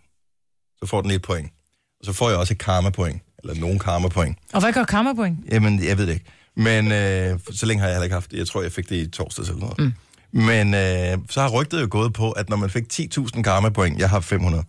[0.83, 1.51] Så får den et point.
[1.99, 4.37] Og så får jeg også et karma-point, eller nogen karma-point.
[4.53, 5.39] Og hvad gør kammerpoint?
[5.51, 6.25] Jamen, jeg ved det ikke.
[6.55, 8.37] Men øh, så længe har jeg heller ikke haft det.
[8.37, 9.79] Jeg tror, jeg fik det i torsdags eller noget.
[9.79, 9.93] Mm.
[10.39, 14.09] Men øh, så har rygtet jo gået på, at når man fik 10.000 karma-point, jeg
[14.09, 14.63] har 500,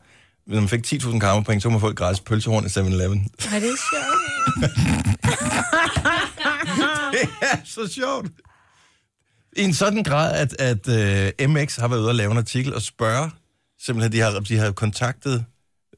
[0.46, 3.28] når man fik 10.000 karma-point, så må man få et gratis pølsehorn i 7-Eleven.
[3.54, 4.74] Er det sjovt?
[7.12, 8.26] det er så sjovt.
[9.56, 10.88] I en sådan grad, at, at
[11.44, 13.30] uh, MX har været ude og lave en artikel og spørge,
[13.80, 15.44] simpelthen, de har, de har kontaktet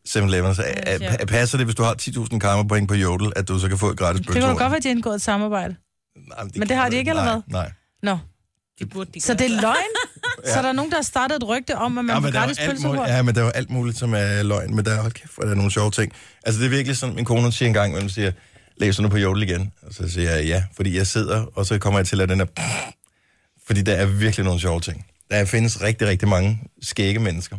[0.09, 3.59] 7-Eleven, så Ja, ja, passer det, hvis du har 10.000 karma-point på Jodel, at du
[3.59, 5.77] så kan få et gratis Det kunne godt være, at de har indgået et samarbejde.
[6.29, 7.43] Nej, Men kan det har de ikke, eller nej, hvad?
[7.49, 7.71] Nej.
[8.03, 8.19] Nå,
[8.79, 9.77] Det burde de så det er løgn?
[10.47, 10.55] ja.
[10.55, 12.33] Så der er nogen, der har startet et rygte om, at man Ja, får men
[12.33, 13.09] der gratis pølsehorn?
[13.09, 14.75] ja, men der er jo alt muligt, som er løgn.
[14.77, 16.13] Men der er, hold kæft, hvor er der nogle sjove ting.
[16.45, 18.33] Altså, det er virkelig sådan, min kone hun siger en gang, imellem siger,
[18.77, 19.73] læser du på Jodel igen?
[19.83, 22.41] Og så siger jeg ja, fordi jeg sidder, og så kommer jeg til at den
[22.41, 22.47] er...
[23.67, 25.07] Fordi der er virkelig nogle sjove ting.
[25.31, 27.59] Der findes rigtig, rigtig mange skægge mennesker,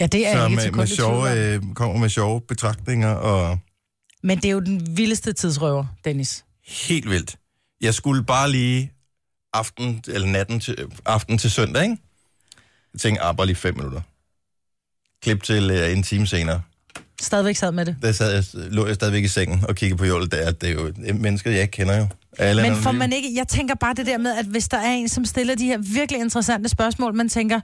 [0.00, 3.08] Ja, det er jeg som ikke med, til med sjove, øh, kommer med sjove betragtninger,
[3.10, 3.58] og
[4.22, 6.44] Men det er jo den vildeste tidsrøver, Dennis.
[6.66, 7.36] helt vildt.
[7.80, 8.92] Jeg skulle bare lige
[9.52, 10.76] aften, eller natten til,
[11.06, 11.96] aften til søndag, ikke?
[12.92, 14.00] Jeg tænkte, ah, bare lige fem minutter.
[15.22, 16.62] Klip til øh, en time senere.
[17.20, 17.96] Stadigvæk sad med det.
[18.02, 20.30] der sad jeg, lå jeg stadigvæk i sengen og kiggede på Joel.
[20.30, 22.06] Der, det er jo et menneske, jeg ikke kender jo.
[22.38, 24.92] Alle Men får man ikke, jeg tænker bare det der med, at hvis der er
[24.92, 27.60] en, som stiller de her virkelig interessante spørgsmål, man tænker,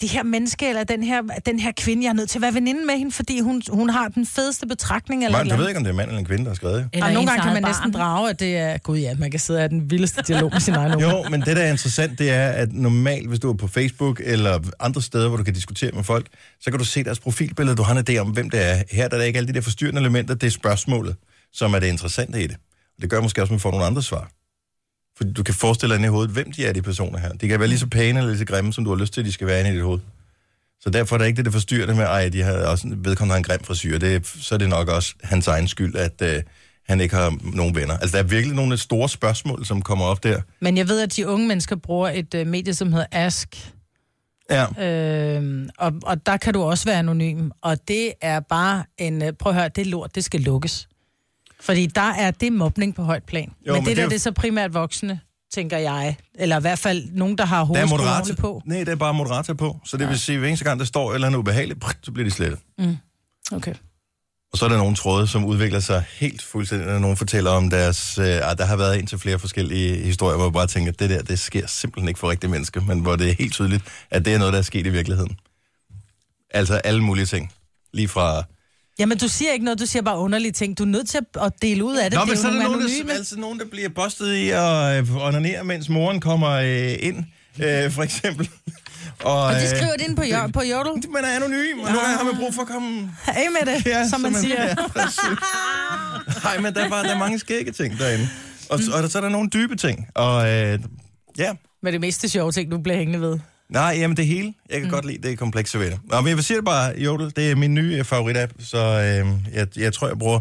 [0.00, 2.54] det her menneske, eller den her, den her kvinde, jeg er nødt til at være
[2.54, 5.24] veninde med hende, fordi hun, hun har den fedeste betragtning.
[5.24, 6.54] Eller Man, eller du ved ikke, om det er mand eller en kvinde, der har
[6.54, 6.88] skrevet det.
[6.92, 8.02] Eller og nogle gange kan man næsten barn.
[8.02, 8.78] drage, at det er...
[8.78, 11.08] Gud ja, man kan sidde have den vildeste dialog med sin egen unge.
[11.08, 14.20] Jo, men det, der er interessant, det er, at normalt, hvis du er på Facebook
[14.24, 16.26] eller andre steder, hvor du kan diskutere med folk,
[16.60, 18.82] så kan du se deres profilbillede, du har en idé om, hvem det er.
[18.90, 21.16] Her der er der ikke alle de der forstyrrende elementer, det er spørgsmålet,
[21.52, 22.56] som er det interessante i det.
[22.96, 24.30] Og det gør måske også, at man får nogle andre svar.
[25.18, 27.32] Fordi du kan forestille dig i hovedet, hvem de er, de personer her.
[27.32, 29.20] De kan være lige så pæne eller lige så grimme, som du har lyst til,
[29.20, 30.00] at de skal være inde i dit hoved.
[30.80, 33.36] Så derfor er der ikke det, der forstyrrende med, ej, de har også vedkommende har
[33.38, 33.98] en grim frisyr.
[33.98, 36.42] Det, så er det nok også hans egen skyld, at øh,
[36.88, 37.98] han ikke har nogen venner.
[37.98, 40.40] Altså, der er virkelig nogle store spørgsmål, som kommer op der.
[40.60, 43.72] Men jeg ved, at de unge mennesker bruger et uh, medie, som hedder Ask.
[44.50, 44.86] Ja.
[44.86, 47.50] Øh, og, og der kan du også være anonym.
[47.62, 49.22] Og det er bare en...
[49.22, 50.88] øh, Prøv at høre, det lort, det skal lukkes.
[51.60, 53.52] Fordi der er det mobning på højt plan.
[53.66, 55.20] Jo, men, men det, det der, er jo- det er så primært voksne,
[55.52, 56.16] tænker jeg.
[56.34, 58.62] Eller i hvert fald nogen, der har er ordentligt på.
[58.64, 59.80] Nej, det er bare moderator på.
[59.84, 60.08] Så det ja.
[60.08, 62.30] vil sige, at hver eneste gang, der står et eller andet ubehageligt, så bliver de
[62.34, 62.60] slettet.
[63.52, 63.74] Okay.
[64.52, 67.70] Og så er der nogle tråde, som udvikler sig helt fuldstændig, når nogen fortæller om
[67.70, 68.18] deres...
[68.18, 71.10] Øh, ah, der har været indtil flere forskellige historier, hvor jeg bare tænker, at det
[71.10, 74.24] der, det sker simpelthen ikke for rigtige mennesker, men hvor det er helt tydeligt, at
[74.24, 75.36] det er noget, der er sket i virkeligheden.
[76.50, 77.52] Altså alle mulige ting.
[77.92, 78.42] Lige fra...
[78.98, 80.78] Jamen, du siger ikke noget, du siger bare underlige ting.
[80.78, 82.16] Du er nødt til at- dele ud af det.
[82.18, 83.08] Nå, det men jo så er der nogen, anonyme.
[83.08, 87.24] der, altså nogen, der bliver bustet i at øh, onanere, mens moren kommer øh, ind,
[87.64, 88.48] øh, for eksempel.
[89.24, 91.10] Og, Og de øh, skriver det ind på, jo- på Jodel.
[91.10, 94.08] Man er anonym, og gange har man brug for at komme Af med det, ja,
[94.08, 94.62] som man så siger.
[94.66, 94.74] Ja.
[96.44, 98.28] Nej, men der er, bare, der er mange skægge ting derinde.
[98.70, 100.06] Og, og der, så er der nogle dybe ting.
[100.14, 100.78] Og øh,
[101.38, 103.38] ja, Men det meste sjove ting, du bliver hængende ved.
[103.70, 104.54] Nej, jamen det hele.
[104.70, 104.94] Jeg kan mm.
[104.94, 105.98] godt lide det komplekse ved det.
[106.04, 108.78] Nå, men jeg vil sige det bare, Jodel, det er min nye øh, favorit-app, så
[108.78, 110.38] øh, jeg, jeg tror, jeg bruger,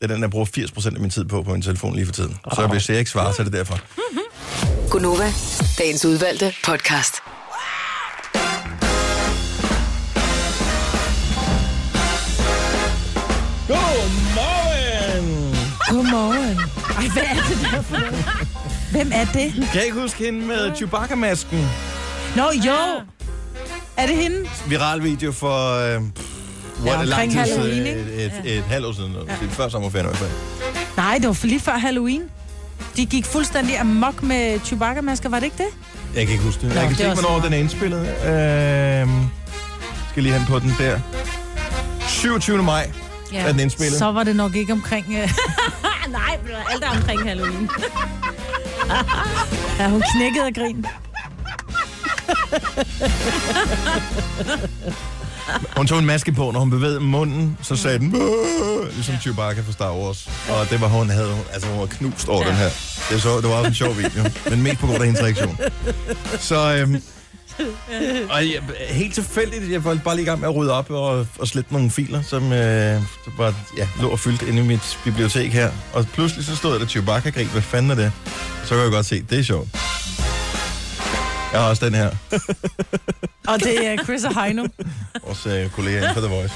[0.00, 2.12] det er den, jeg bruger 80% af min tid på på min telefon lige for
[2.12, 2.36] tiden.
[2.54, 3.80] Så hvis jeg ikke svarer, så er det derfor.
[4.90, 5.32] Gunova,
[5.78, 7.14] dagens udvalgte podcast.
[13.68, 15.56] Godmorgen!
[15.90, 16.56] Godmorgen.
[16.96, 18.24] Ej, hvad er det der for noget?
[18.90, 19.52] Hvem er det?
[19.54, 21.68] Kan jeg ikke huske hende med Chewbacca-masken?
[22.36, 22.72] Nå, jo.
[22.72, 23.02] Ah.
[23.96, 24.48] Er det hende?
[24.66, 25.94] Viral video for...
[25.96, 26.40] Øh, pff,
[26.84, 28.00] Ja, what, lang omkring tid Halloween, siden, ikke?
[28.00, 29.12] et, et, et, et halvt år siden.
[29.12, 29.18] Ja.
[29.20, 30.30] Det er før sommerferien i hvert fald.
[30.96, 32.22] Nej, det var for lige før Halloween.
[32.96, 35.66] De gik fuldstændig amok med Chewbacca-masker, var det ikke det?
[36.14, 36.68] Jeg kan ikke huske det.
[36.68, 38.00] Nå, jeg kan det se, er også hvornår den er indspillet.
[38.00, 39.08] Øh,
[40.10, 41.00] skal lige hen på den der.
[42.08, 42.62] 27.
[42.62, 42.90] maj
[43.32, 43.38] ja.
[43.38, 43.98] er den indspillet.
[43.98, 45.06] Så var det nok ikke omkring...
[45.08, 45.14] Uh...
[46.10, 47.70] Nej, det alt er omkring Halloween.
[49.78, 50.86] ja, hun knækkede af grin.
[55.76, 59.60] Hun tog en maske på, når hun bevægede munden, så sagde den, "Åh", ligesom Chewbacca
[59.62, 60.28] fra Star Wars.
[60.48, 62.48] Og det var hun havde, altså hun var knust over ja.
[62.48, 62.68] den her.
[63.10, 65.58] Det, så, det var også en sjov video, men mest på grund af hendes reaktion.
[66.38, 67.02] Så, øhm,
[68.30, 71.26] og jeg, helt tilfældigt, jeg var bare lige i gang med at rydde op og,
[71.38, 73.02] og slette nogle filer, som øh,
[73.36, 75.70] bare ja, lå og fyldt inde i mit bibliotek her.
[75.92, 77.46] Og pludselig så stod der Chewbacca-grin.
[77.46, 78.12] Hvad fanden er det?
[78.64, 79.68] Så kan jeg godt se, det er sjovt.
[81.52, 82.10] Jeg har også den her.
[83.48, 84.66] Og det er Chris og Heino.
[85.24, 86.54] Vores øh, kollega for The Voice.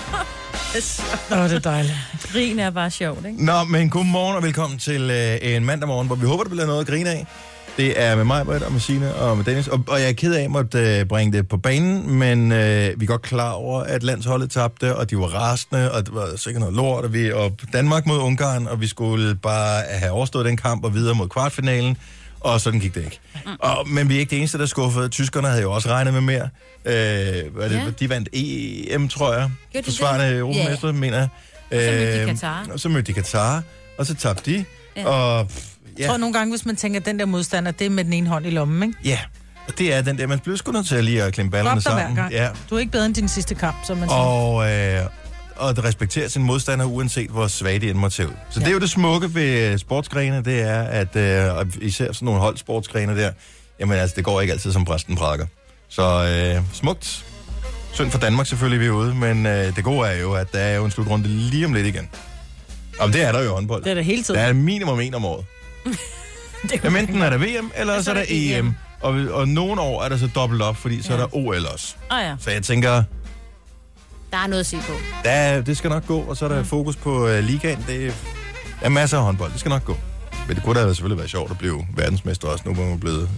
[1.33, 1.95] Åh, oh, det er dejligt.
[2.33, 3.45] Grin er bare sjovt, ikke?
[3.45, 6.51] Nå, men god morgen og velkommen til øh, en mandag morgen, hvor vi håber, der
[6.51, 7.27] bliver noget at grine af.
[7.77, 9.69] Det er med mig, Britt, og med Signe og med Dennis.
[9.69, 13.01] Og, og jeg er ked af, at måtte øh, bringe det på banen, men øh,
[13.01, 16.37] vi er godt klar over, at landsholdet tabte, og de var rasende, og det var
[16.37, 20.47] sikkert noget lort, og, vi, og Danmark mod Ungarn, og vi skulle bare have overstået
[20.47, 21.97] den kamp og videre mod kvartfinalen.
[22.45, 23.21] Og sådan gik det ikke.
[23.59, 25.11] Og, men vi er ikke det eneste, der er skuffet.
[25.11, 26.49] Tyskerne havde jo også regnet med mere.
[26.85, 27.91] Øh, hvad det, Ja.
[28.01, 29.51] De vandt EM, tror jeg.
[29.73, 31.29] Gjorde de Forsvarende europamester, mener jeg.
[31.71, 32.67] så mødte de Øh, Katar.
[32.73, 33.63] Og så mødte de Katar,
[33.99, 34.65] og så tabte de.
[34.97, 35.07] Ja.
[35.07, 37.87] Og pff, Jeg ja, tror nogle gange, hvis man tænker, at den der modstander, det
[37.87, 38.99] er med den ene hånd i lommen, ikke?
[39.05, 39.19] ja,
[39.69, 41.81] og det er den der, man bliver sgu nødt til at lige at klemme ballerne
[41.81, 42.19] sammen.
[42.31, 42.49] Ja.
[42.71, 44.19] Du er ikke bedre end din sidste kamp, som man siger.
[44.19, 45.11] Og, øh, og
[45.61, 48.33] at respektere sin modstander, uanset hvor svage de end måtte se ud.
[48.51, 48.65] Så ja.
[48.65, 52.41] det er jo det smukke ved øh, sportsgrene, det er, at øh, især sådan nogle
[52.41, 53.31] holdsportsgrene der,
[53.81, 55.47] jamen altså, det går ikke altid som præsten prædiker.
[55.89, 56.03] Så
[56.57, 57.25] øh, smukt.
[57.93, 60.59] Synd for Danmark selvfølgelig, vi er ude, men øh, det gode er jo, at der
[60.59, 62.09] er jo en slutrunde lige om lidt igen.
[62.99, 63.85] Og det er der jo i håndbold.
[63.85, 64.41] Det er det hele tiden.
[64.41, 65.45] Der er minimum en om året.
[66.85, 68.75] Jamen, enten er der VM, eller så er der EM.
[69.01, 71.95] Og, og nogle år er der så dobbelt op, fordi så er der OL også.
[72.11, 73.03] Oh, ja, Så jeg tænker,
[74.35, 74.93] der er noget at se på.
[75.25, 76.65] der, det skal nok gå, og så er der mm.
[76.65, 77.85] fokus på uh, ligaen.
[77.87, 78.15] Det
[78.83, 79.97] er masser af håndbold, det skal nok gå.
[80.49, 82.99] Men det kunne da selvfølgelig være sjovt at blive verdensmester også, nu hvor man er
[82.99, 83.31] blevet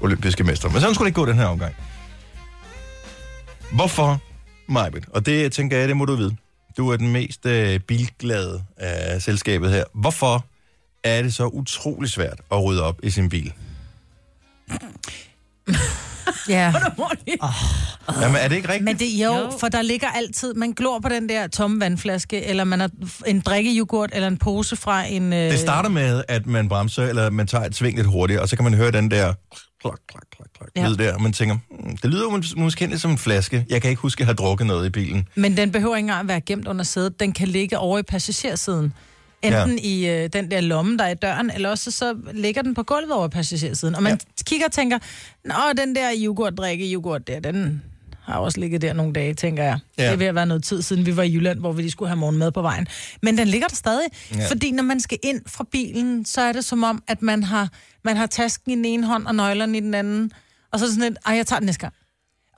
[0.00, 0.68] olympiske mester.
[0.70, 1.74] Men sådan skulle det ikke gå den her omgang.
[3.72, 4.20] Hvorfor,
[4.68, 5.04] Majbet?
[5.10, 6.36] Og det tænker jeg, det må du vide.
[6.76, 9.84] Du er den mest uh, bilglade af selskabet her.
[9.94, 10.44] Hvorfor
[11.04, 13.52] er det så utrolig svært at rydde op i sin bil?
[16.48, 16.72] Ja.
[18.22, 18.84] Jamen, er det ikke rigtigt?
[18.84, 22.64] Men det jo, for der ligger altid, man glor på den der tomme vandflaske, eller
[22.64, 22.90] man har
[23.26, 25.32] en drikkejoghurt, eller en pose fra en...
[25.32, 25.38] Øh...
[25.50, 28.56] Det starter med, at man bremser, eller man tager et sving lidt hurtigt, og så
[28.56, 29.32] kan man høre den der
[29.80, 30.88] klok, klok, klok, klok, Ja.
[30.88, 33.66] lyd der, og man tænker, hmm, det lyder mås- måske lidt som en flaske.
[33.68, 35.28] Jeg kan ikke huske, at jeg har drukket noget i bilen.
[35.34, 37.20] Men den behøver ikke engang at være gemt under sædet.
[37.20, 38.92] Den kan ligge over i passagersiden.
[39.44, 39.84] Enten ja.
[39.84, 42.82] i øh, den der lomme, der er i døren, eller også så ligger den på
[42.82, 43.94] gulvet over passagersiden.
[43.94, 44.42] Og man ja.
[44.46, 44.98] kigger og tænker,
[45.44, 47.82] Nå, den der yoghurt, drikke yoghurt der, den
[48.22, 49.78] har også ligget der nogle dage, tænker jeg.
[49.98, 50.02] Ja.
[50.04, 51.90] Det er ved at være noget tid siden, vi var i Jylland, hvor vi lige
[51.92, 52.86] skulle have morgenmad på vejen.
[53.22, 54.48] Men den ligger der stadig, Ja.
[54.50, 57.68] fordi når man skal ind fra bilen, så er det som om, at man har,
[58.04, 60.32] man har tasken i den ene hånd og nøglerne i den anden.
[60.72, 61.94] Og så er sådan lidt, ej, jeg tager den næste gang.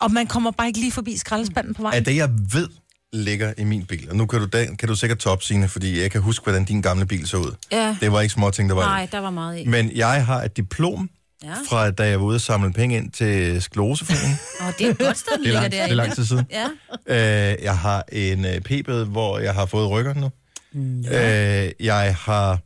[0.01, 1.97] Og man kommer bare ikke lige forbi skraldespanden på vejen.
[1.97, 2.69] Af det, jeg ved,
[3.17, 6.01] ligger i min bil, og nu kan du, da, kan du sikkert top, Signe, fordi
[6.03, 7.55] jeg kan huske, hvordan din gamle bil så ud.
[7.73, 7.97] Ja.
[8.01, 8.87] Det var ikke små ting, der var i.
[8.87, 9.65] Nej, der var meget i.
[9.67, 11.11] Men jeg har et diplom
[11.45, 11.53] Ja.
[11.69, 14.39] fra, da jeg var ude og samle penge ind til skleroseforeningen.
[14.61, 16.47] Åh, det er et godt sted, den er ligger lang, det er lang tid siden.
[16.51, 17.53] Ja.
[17.53, 20.31] Øh, jeg har en øh, p-bed, hvor jeg har fået rykker nu.
[20.75, 22.59] Øh, jeg har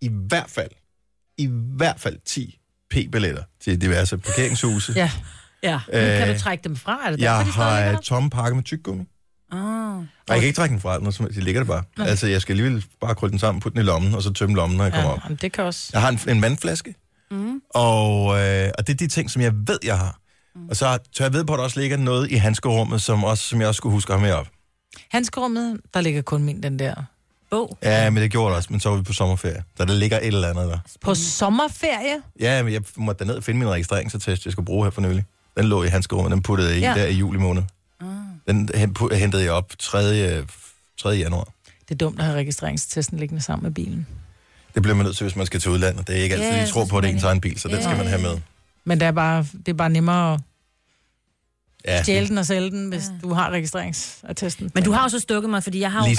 [0.00, 0.70] i hvert fald,
[1.38, 2.58] i hvert fald 10
[2.90, 4.92] p-billetter til diverse parkeringshuse.
[4.96, 5.10] Ja.
[5.62, 5.72] Ja.
[5.86, 8.00] Nu kan Øh, du trække dem fra, er det Jeg derfor, de har der?
[8.00, 9.04] tomme pakke med tyggegummi.
[9.54, 11.82] Og jeg kan ikke trække den fra, når de ligger der bare.
[12.06, 14.56] Altså, jeg skal alligevel bare krølle den sammen, putte den i lommen, og så tømme
[14.56, 15.20] lommen, når jeg kommer Ja, op.
[15.24, 15.90] jamen, det kan også...
[15.92, 16.94] Jeg har en, en vandflaske,
[17.30, 17.60] mm.
[17.74, 20.18] og, øh, og det er de ting, som jeg ved, jeg har.
[20.54, 20.68] Mm.
[20.68, 23.44] Og så tør jeg ved på, at der også ligger noget i handskerummet, som, også,
[23.44, 24.46] som jeg også skulle huske at have med op.
[25.10, 26.94] Handskerummet, der ligger kun min den der.
[27.50, 27.78] Bog.
[27.82, 29.62] Ja, men det gjorde det også, men så var vi på sommerferie.
[29.76, 30.78] Så der ligger et eller andet der.
[31.00, 32.16] På sommerferie?
[32.40, 35.24] Ja, men jeg måtte derned og finde min registreringsattest, jeg skulle bruge her for nylig.
[35.56, 36.94] Den lå i handskerummet, den puttede jeg i Ja.
[36.94, 37.62] der i juli måned.
[38.48, 38.68] Den
[39.12, 40.44] hentede jeg op 3.
[40.98, 41.08] 3.
[41.08, 41.48] januar.
[41.88, 44.06] Det er dumt at have registreringstesten liggende sammen med bilen.
[44.74, 46.06] Det bliver man nødt til, hvis man skal til udlandet.
[46.08, 47.68] Det er ikke altid, Ja, de tror på, at det er ens egen bil, så
[47.68, 47.82] den Ja.
[47.82, 48.38] skal man have med.
[48.84, 50.40] Men det er bare, det er bare nemmere at
[51.94, 54.70] Ja, stjæle den og sælge den, hvis du har registreringsattesten.
[54.74, 56.16] Men du har jo så stukket mig, fordi jeg har jo...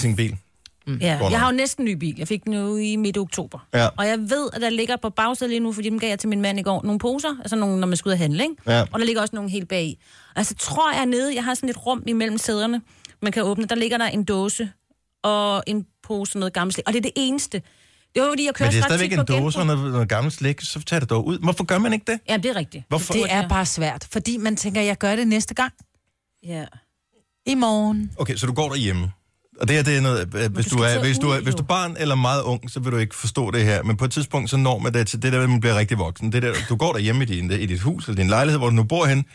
[0.88, 1.08] leasingbil.
[1.08, 2.16] Ja, jeg har jo næsten en ny bil.
[2.18, 3.68] Jeg fik den jo i midt oktober.
[3.74, 3.88] Ja.
[3.98, 6.30] Og jeg ved, at der ligger på bagsædet lige nu, fordi dem gav jeg til
[6.30, 8.56] min mand i går, nogle poser, altså nogle, når man skal ud og handle, ikke?
[8.68, 8.82] Ja.
[8.82, 9.98] Og der ligger også nogle helt bag.
[10.36, 12.82] Altså, tror jeg nede, jeg har sådan et rum imellem sæderne,
[13.22, 14.70] man kan åbne, der ligger der en dåse
[15.24, 16.88] og en pose noget gammelt slik.
[16.88, 17.62] Og det er det eneste.
[18.16, 20.34] Det var fordi, jeg kører Men det er stadigvæk en dåse og noget, noget gammelt
[20.34, 21.40] slik, så tag det dog ud.
[21.40, 22.20] Hvorfor gør man ikke det?
[22.30, 22.84] Ja, det er rigtigt.
[22.88, 23.14] Hvorfor?
[23.14, 25.74] Det er bare svært, fordi man tænker, jeg gør det næste gang.
[26.44, 26.66] Ja.
[27.46, 28.12] I morgen.
[28.18, 29.12] Okay, så du går derhjemme.
[29.62, 31.64] Og det her, det er noget, øh, hvis du er, hvis, du er, hvis du
[31.64, 33.84] er barn eller meget ung, så vil du ikke forstå det her.
[33.84, 36.32] Men på et tidspunkt, så når man det til det der, man bliver rigtig voksen.
[36.32, 38.76] Det der, du går derhjemme i, din, i dit hus eller din lejlighed, hvor du
[38.76, 39.26] nu bor hen,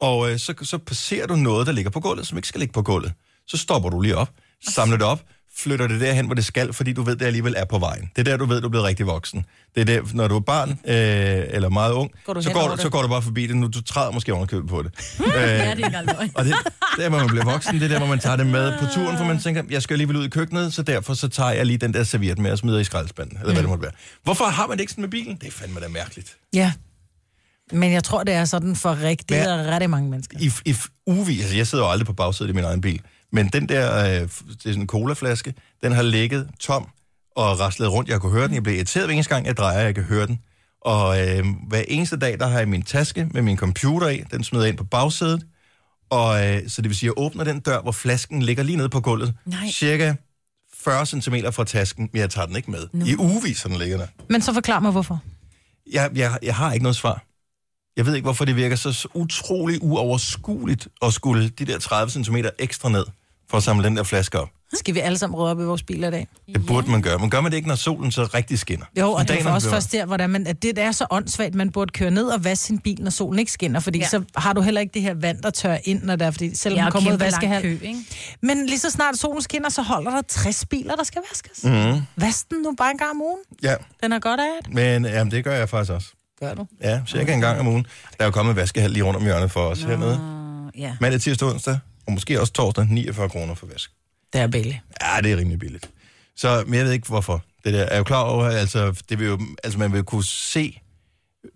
[0.00, 2.72] og øh, så, så passerer du noget, der ligger på gulvet, som ikke skal ligge
[2.72, 3.12] på gulvet.
[3.46, 4.30] Så stopper du lige op,
[4.68, 5.22] samler det op,
[5.56, 8.10] flytter det derhen, hvor det skal, fordi du ved, det alligevel er på vejen.
[8.16, 9.44] Det er der, du ved, du er blevet rigtig voksen.
[9.74, 10.76] Det er der, når du er barn øh,
[11.50, 12.80] eller meget ung, Går du så, går, du, det?
[12.80, 13.56] så går du bare forbi det.
[13.56, 14.90] Nu, du træder måske underkøbet på det.
[15.20, 16.30] øh, Ja, det er løgn.
[16.34, 16.54] og det,
[16.96, 18.86] det er, hvor man bliver voksen, det er der, hvor man tager det med på
[18.94, 21.66] turen, for man tænker, jeg skal alligevel ud i køkkenet, så derfor så tager jeg
[21.66, 23.92] lige den der serviet med og smider i skraldespanden, eller hvad det måtte være.
[24.22, 25.36] Hvorfor har man det ikke sådan med bilen?
[25.36, 26.36] Det er fandme da mærkeligt.
[26.54, 26.72] Ja.
[27.72, 30.38] Men jeg tror, det er sådan for rigtig, Hvad- rigtig mange mennesker.
[30.40, 30.74] I, i
[31.06, 33.00] ugevis, altså jeg sidder jo aldrig på bagsædet i min egen bil,
[33.32, 36.88] men den der, øh, det er sådan en colaflaske, den har ligget tom
[37.36, 38.10] og raslet rundt.
[38.10, 40.26] Jeg kunne høre den, jeg blev irriteret hver eneste gang, jeg drejer, jeg kan høre
[40.26, 40.38] den.
[40.80, 44.44] Og øh, hver eneste dag, der har jeg min taske med min computer i, den
[44.44, 45.46] smider jeg ind på bagsædet,
[46.10, 48.76] og øh, så det vil sige, at jeg åbner den dør, hvor flasken ligger lige
[48.76, 49.68] nede på gulvet, Nej.
[49.70, 50.14] cirka
[50.74, 52.86] 40 cm fra tasken, men jeg tager den ikke med.
[52.92, 53.04] No.
[53.06, 54.06] I ugevis, så den ligger der.
[54.28, 55.22] Men så forklar mig, hvorfor.
[55.92, 57.24] Jeg, jeg, jeg har ikke noget svar.
[57.96, 62.36] Jeg ved ikke, hvorfor det virker så utrolig uoverskueligt at skulle de der 30 cm
[62.58, 63.04] ekstra ned
[63.50, 64.48] for at samle den der flaske op.
[64.74, 66.26] Skal vi alle sammen rydde op i vores biler i dag?
[66.54, 67.18] Det burde man gøre.
[67.18, 68.86] Men gør man det ikke, når solen så rigtig skinner?
[69.00, 71.54] Jo, og det er også bliver- først der, hvordan man, at det er så åndssvagt,
[71.54, 74.06] man burde køre ned og vaske sin bil, når solen ikke skinner, fordi ja.
[74.08, 76.56] Så har du heller ikke det her vand, der tør ind, når der er, fordi
[76.56, 77.62] selvom ja, har kommer ud vaskehal.
[77.62, 77.96] kø, ikke?
[78.42, 81.64] Men lige så snart solen skinner, så holder der 60 biler, der skal vaskes.
[81.64, 82.02] Mm.
[82.16, 83.38] Vask den nu bare en gang om ugen.
[83.62, 84.74] Ja, Den er godt af det.
[84.74, 86.08] men jamen, det gør jeg faktisk også.
[86.40, 86.66] Gør du.
[86.82, 87.82] Ja, cirka en gang om ugen.
[88.10, 90.20] Der er jo kommet vaskehal lige rundt om hjørnet for os hernede.
[90.74, 90.96] Uh, ja.
[91.00, 93.90] Mandag, tirsdag, onsdag, og måske også torsdag, 49 kroner for vask.
[94.32, 94.78] Det er billigt.
[95.02, 95.90] Ja, det er rimelig billigt.
[96.36, 97.44] Så, men jeg ved ikke, hvorfor.
[97.64, 100.80] Det der er jo klar over, altså, det vil jo, altså man vil kunne se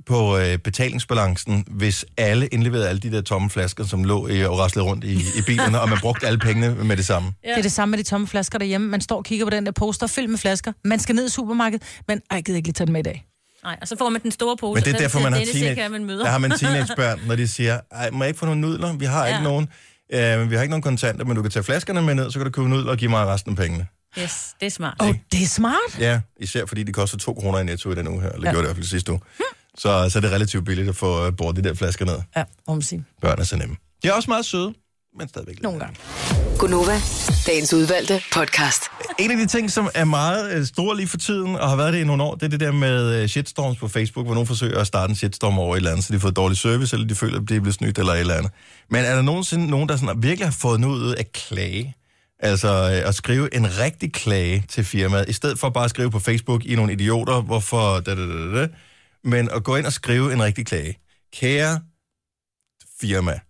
[0.07, 4.59] på øh, betalingsbalancen, hvis alle indleverede alle de der tomme flasker, som lå i, og
[4.59, 7.33] raslede rundt i, i bilerne, og man brugte alle pengene med det samme.
[7.45, 7.51] Ja.
[7.51, 8.89] Det er det samme med de tomme flasker derhjemme.
[8.89, 10.73] Man står og kigger på den der poster fyldt med flasker.
[10.85, 13.03] Man skal ned i supermarkedet, men ej, jeg gider ikke lige tage den med i
[13.03, 13.27] dag.
[13.65, 14.75] Nej, og så får man den store pose.
[14.75, 16.25] Men det er derfor, man har at man teenage, møder.
[16.25, 18.93] der har man teenagebørn, når de siger, ej, må jeg ikke få nogle nudler?
[18.93, 19.33] Vi har ja.
[19.33, 19.69] ikke nogen.
[20.13, 22.47] Øh, vi har ikke nogen kontanter, men du kan tage flaskerne med ned, så kan
[22.47, 23.87] du købe nudler og give mig resten af pengene.
[24.19, 24.97] Yes, det er smart.
[25.01, 25.99] Åh, oh, det er smart.
[26.01, 28.53] Ja, især fordi de koster 2 kroner i netto i den uge her, eller ja.
[28.53, 29.21] Gjorde det i hvert fald sidste uge.
[29.79, 32.19] Så, så er det relativt billigt at få øh, båret de der flasker ned.
[32.37, 33.05] Ja, må man sige.
[33.21, 33.77] Børn er så nemme.
[34.03, 34.75] De er også meget søde,
[35.19, 35.63] men stadigvæk.
[35.63, 35.97] Nogle gange.
[36.59, 37.01] Gunova,
[37.47, 38.83] dagens udvalgte podcast.
[39.19, 41.93] En af de ting, som er meget øh, stor lige for tiden, og har været
[41.93, 44.47] det i nogle år, det er det der med øh, shitstorms på Facebook, hvor nogen
[44.47, 47.07] forsøger at starte en shitstorm over et eller andet, så de fået dårlig service, eller
[47.09, 48.53] de føler, at de er blevet snydt, eller et eller andet.
[48.91, 51.95] Men er der nogensinde nogen, der sådan virkelig har fået noget ud af klage?
[52.41, 56.11] Altså øh, at skrive en rigtig klage til firmaet, i stedet for bare at skrive
[56.11, 58.69] på Facebook i nogle idioter, hvorfor da, da, da, da,
[59.25, 60.99] men at gå ind og skrive en rigtig klage.
[61.35, 61.81] Kære
[63.01, 63.41] firma,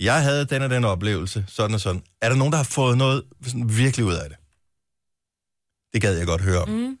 [0.00, 2.02] jeg havde den og den oplevelse, sådan og sådan.
[2.22, 4.36] Er der nogen, der har fået noget sådan virkelig ud af det?
[5.92, 6.68] Det gad jeg godt høre om.
[6.68, 6.98] Mm.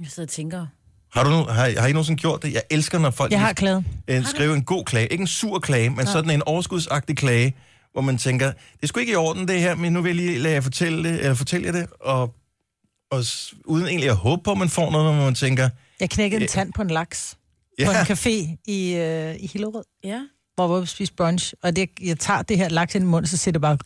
[0.00, 0.66] Jeg sidder og tænker.
[1.12, 2.52] Har, du nu, har, har I nogensinde gjort det?
[2.52, 3.84] Jeg elsker, når folk Jeg har klaget.
[4.08, 5.08] en, skriver en god klage.
[5.08, 7.56] Ikke en sur klage, men sådan en overskudsagtig klage,
[7.92, 10.16] hvor man tænker, det er sgu ikke i orden det her, men nu vil jeg
[10.26, 12.34] lige lade jer fortælle, det, eller fortælle jer det, og,
[13.10, 15.68] og s- uden egentlig at håbe på, at man får noget, hvor man tænker,
[16.00, 17.36] Jeg knækkede en tand på en laks
[17.78, 20.20] ja, på en café i, øh, i Hillerød, Ja.
[20.54, 21.54] Hvor jeg var spise brunch.
[21.62, 23.78] Og det, jeg tager det her laks ind i munden, så siger det bare...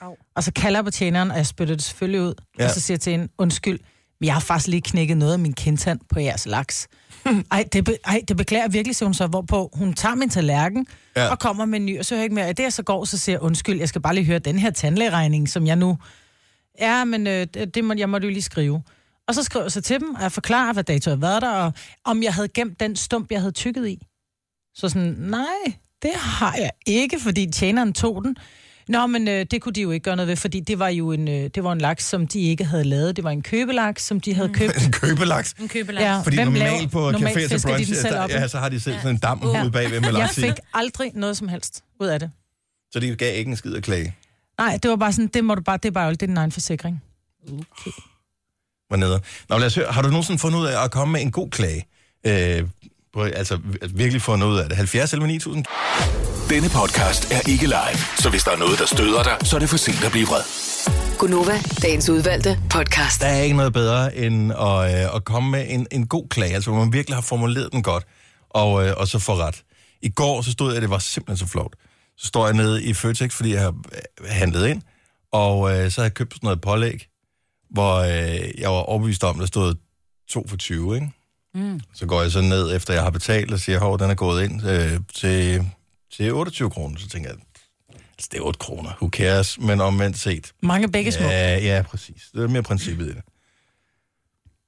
[0.00, 0.16] Au.
[0.34, 2.34] Og så kalder jeg på tjeneren, og jeg spytter det selvfølgelig ud.
[2.58, 2.64] Ja.
[2.64, 3.78] Og så siger jeg til hende, undskyld,
[4.20, 6.88] men jeg har faktisk lige knækket noget af min kindtand på jeres laks.
[7.52, 10.28] Ej, det, be, ej, det beklager jeg virkelig, siger hun så, hvorpå hun tager min
[10.30, 11.28] tallerken Ja.
[11.28, 12.48] og kommer med en ny, og så hører jeg ikke mere.
[12.48, 14.58] Og det jeg så går, så siger jeg, undskyld, jeg skal bare lige høre den
[14.58, 15.98] her tandlægeregning, som jeg nu...
[16.80, 18.82] Ja, men øh, det, må, jeg måtte jo lige skrive.
[19.28, 21.50] Og så skriver jeg så til dem, og jeg forklarer, hvad dato havde været der,
[21.50, 21.72] og
[22.04, 24.02] om jeg havde gemt den stump, jeg havde tykket i.
[24.74, 28.36] Så sådan, nej, det har jeg ikke, fordi tjeneren tog den.
[28.88, 31.12] Nå, men øh, det kunne de jo ikke gøre noget ved, fordi det var jo
[31.12, 33.16] en, øh, det var en laks, som de ikke havde lavet.
[33.16, 34.76] Det var en købelaks, som de havde købt.
[34.86, 35.52] en købelaks.
[35.52, 36.04] En købeland.
[36.06, 36.12] Ja.
[36.14, 36.20] Ja.
[36.20, 38.68] Fordi Hvem normalt laver- på normalt caféer til de brunch, selv der, ja, så har
[38.68, 39.62] de selv sådan en dam Ja.
[39.62, 40.40] ude bagved med Jeg laks i.
[40.40, 42.30] fik aldrig noget som helst ud af det.
[42.92, 44.14] Så de gav ikke en skid at klage.
[44.58, 46.26] Nej, det var bare sådan, det må du bare, det er bare jo, det er
[46.26, 47.02] din egen forsikring.
[47.48, 47.90] Okay.
[48.90, 49.20] Var nede.
[49.48, 49.92] Nå, lad os høre.
[49.92, 51.86] Har du nogensinde fundet ud af at komme med en god klage?
[52.26, 52.64] Øh,
[53.18, 53.58] på, altså
[53.94, 54.76] virkelig fundet ud af det.
[54.76, 55.64] 70 eller 9000?
[56.50, 59.60] Denne podcast er ikke live, så hvis der er noget, der støder dig, så er
[59.60, 60.42] det for sent at blive vred.
[61.18, 63.20] Gunova, dagens udvalgte podcast.
[63.20, 66.54] Der er ikke noget bedre end at, øh, at komme med en, en god klage,
[66.54, 68.04] altså hvor man virkelig har formuleret den godt,
[68.50, 69.62] og, øh, og så få ret.
[70.02, 71.72] I går så stod jeg, at det var simpelthen så flot.
[72.16, 74.82] Så står jeg nede i Føtex, fordi jeg har øh, handlet ind,
[75.32, 77.06] og øh, så har jeg købt sådan noget pålæg,
[77.70, 79.74] hvor øh, jeg var overbevist om, at der stod
[80.30, 81.10] 2 for 20, ikke?
[81.54, 81.80] Mm.
[81.94, 84.44] Så går jeg så ned, efter jeg har betalt, og siger, at den er gået
[84.44, 85.70] ind øh, til,
[86.12, 86.98] til 28 kroner.
[86.98, 87.38] Så tænker jeg,
[88.12, 89.58] altså, det er 8 kroner, who cares?
[89.60, 91.24] Men omvendt set, Mange begge små.
[91.26, 92.22] Ja, ja, præcis.
[92.34, 93.22] Det er mere princippet i det.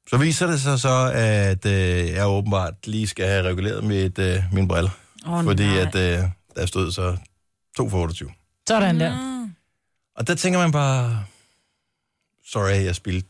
[0.08, 4.42] Så viser det sig så, at øh, jeg åbenbart lige skal have reguleret mit, øh,
[4.52, 4.90] mine briller.
[5.26, 5.78] Åh, fordi nej.
[5.80, 6.24] at øh,
[6.56, 7.16] der stod så
[7.76, 8.30] 2 for 28.
[8.68, 9.46] Sådan der.
[10.16, 11.24] Og der tænker man bare,
[12.46, 13.28] sorry, jeg spildte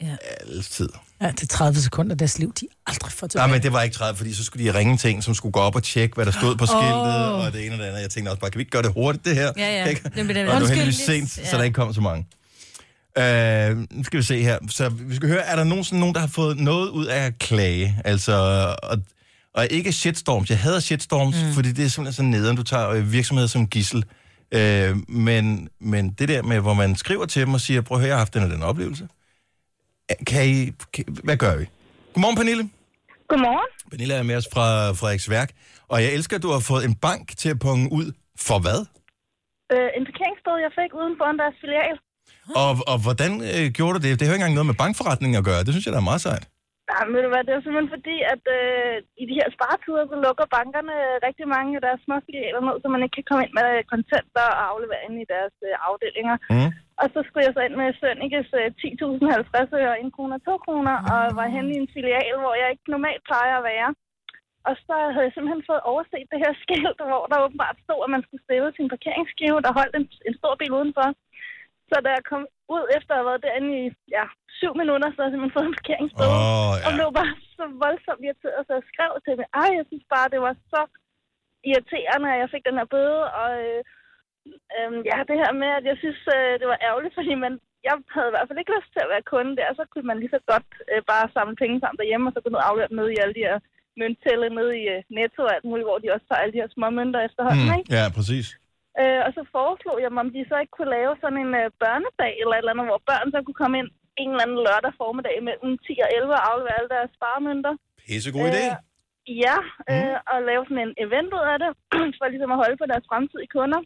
[0.00, 0.16] Ja.
[0.40, 0.88] alles tid.
[1.24, 3.48] Ja, det er 30 sekunder af deres liv, de aldrig får Nej, tilbage.
[3.48, 5.60] men det var ikke 30, fordi så skulle de ringe til en, som skulle gå
[5.60, 7.44] op og tjekke, hvad der stod på skiltet, oh.
[7.44, 8.00] og det ene og det andet.
[8.00, 9.52] Jeg tænkte også bare, kan vi ikke gøre det hurtigt, det her?
[9.56, 9.84] Ja, ja.
[9.86, 10.02] Ikke?
[10.16, 10.76] Det var Undskyld.
[10.76, 11.50] heldigvis sent, Ja.
[11.50, 12.26] så der ikke kom så mange.
[13.18, 14.58] Uh, nu skal vi se her.
[14.68, 17.38] Så vi skal høre, er der nogensinde nogen, der har fået noget ud af at
[17.38, 18.00] klage?
[18.04, 18.34] Altså,
[18.82, 18.98] og,
[19.54, 20.50] og ikke shitstorms.
[20.50, 21.52] Jeg hader shitstorms, mm.
[21.52, 22.56] fordi det er simpelthen så nederen.
[22.56, 24.04] Du tager øh, virksomheder som gissel.
[24.56, 24.60] Uh,
[25.10, 28.08] men, men det der med, hvor man skriver til dem og siger, prøv at høre,
[28.08, 29.08] jeg har haft den og den oplevelse.
[30.30, 30.56] Kan I,
[30.94, 31.64] kan, hvad gør vi?
[32.12, 32.64] Godmorgen, Pernille.
[33.30, 33.70] Godmorgen.
[33.90, 34.66] Pernille er med os fra
[35.00, 35.50] Frederiks Værk,
[35.92, 38.08] og jeg elsker, at du har fået en bank til at punge ud.
[38.48, 38.80] For hvad?
[39.72, 41.96] Øh, en parkeringsbøde, jeg fik uden for deres filial.
[42.62, 44.10] Og, og hvordan øh, gjorde du det?
[44.16, 45.64] Det har jo ikke engang noget med bankforretning at gøre.
[45.64, 46.44] Det synes jeg, der er meget sejt.
[46.92, 50.16] Ja, men du hvad, det jo simpelthen fordi, at øh, i de her sparetider, så
[50.26, 50.94] lukker bankerne
[51.26, 54.46] rigtig mange af deres små filialer ned, så man ikke kan komme ind med kontanter
[54.58, 56.36] og aflevering i deres øh, afdelinger.
[56.54, 56.70] Mm.
[57.00, 60.96] Og så skulle jeg så ind med Sønnekes øh, 10.050 øre, 1 kroner, 2 kroner,
[61.12, 63.90] og var henne i en filial, hvor jeg ikke normalt plejer at være.
[64.68, 68.14] Og så havde jeg simpelthen fået overset det her skilt, hvor der åbenbart stod, at
[68.14, 71.08] man skulle stille sin parkeringsskive, der holdt en, en stor bil udenfor.
[71.90, 72.42] Så da jeg kom
[72.76, 73.84] ud efter at have været derinde i
[74.16, 74.24] ja,
[74.58, 76.36] syv minutter, så havde jeg simpelthen fået en parkeringsbøde.
[76.86, 76.96] Og ja.
[76.98, 80.40] blev bare så voldsomt irriteret, så jeg skrev til mig, ej, jeg synes bare, det
[80.46, 80.82] var så
[81.70, 83.22] irriterende, at jeg fik den her bøde.
[83.40, 83.80] Og øh,
[84.76, 87.52] øh, ja, det her med, at jeg synes, øh, det var ærgerligt, fordi man,
[87.88, 90.18] jeg havde i hvert fald ikke lyst til at være kunde der, så kunne man
[90.20, 92.90] lige så godt øh, bare samle penge sammen derhjemme, og så gå ned og aflevere
[92.90, 93.58] dem ned i alle de her
[94.00, 96.70] mønttælle nede i øh, Netto og alt muligt, hvor de også tager alle de her
[96.76, 97.88] små mønter efterhånden, Mm, ikke?
[97.98, 98.46] ja, præcis.
[99.00, 101.66] Øh, og så foreslog jeg mig, om de så ikke kunne lave sådan en øh,
[101.82, 103.90] børnedag eller et eller andet, hvor børn så kunne komme ind
[104.22, 107.72] en eller anden lørdag formiddag mellem 10 og 11 og aflevere alle deres sparemønter.
[108.06, 108.64] Pissegod idé.
[108.70, 108.76] Øh,
[109.44, 109.56] Ja,
[109.92, 111.70] øh, og lave sådan en event ud af det,
[112.18, 113.80] for ligesom at holde på deres fremtidige kunder.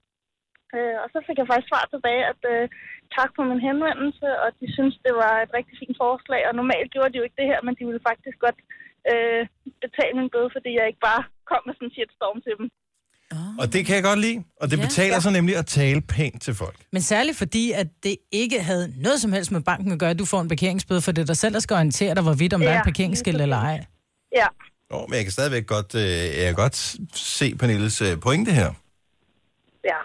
[0.77, 2.65] Øh, og så fik jeg faktisk svar tilbage, at øh,
[3.17, 6.41] tak for min henvendelse, og de synes, det var et rigtig fint forslag.
[6.49, 8.59] Og normalt gjorde de jo ikke det her, men de ville faktisk godt
[9.13, 9.43] øh,
[9.85, 12.69] betale min bøde, fordi jeg ikke bare kom med sådan en shitstorm til dem.
[13.63, 14.39] Og det kan jeg godt lide.
[14.61, 14.83] Og det Ja.
[14.87, 16.77] betaler sig nemlig at tale pænt til folk.
[16.93, 20.19] Men særligt fordi, at det ikke havde noget som helst med banken at gøre, at
[20.19, 22.61] du får en parkeringsbøde, for det er dig selv, der skal orientere dig, hvorvidt om
[22.63, 23.85] ja, der er en parkeringsskilt eller ej.
[24.41, 24.47] Ja,
[24.91, 26.01] Nå, men jeg kan stadigvæk godt, øh,
[26.41, 26.77] jeg kan godt
[27.15, 28.71] se Pernilles øh, pointe her.
[29.85, 29.97] ja.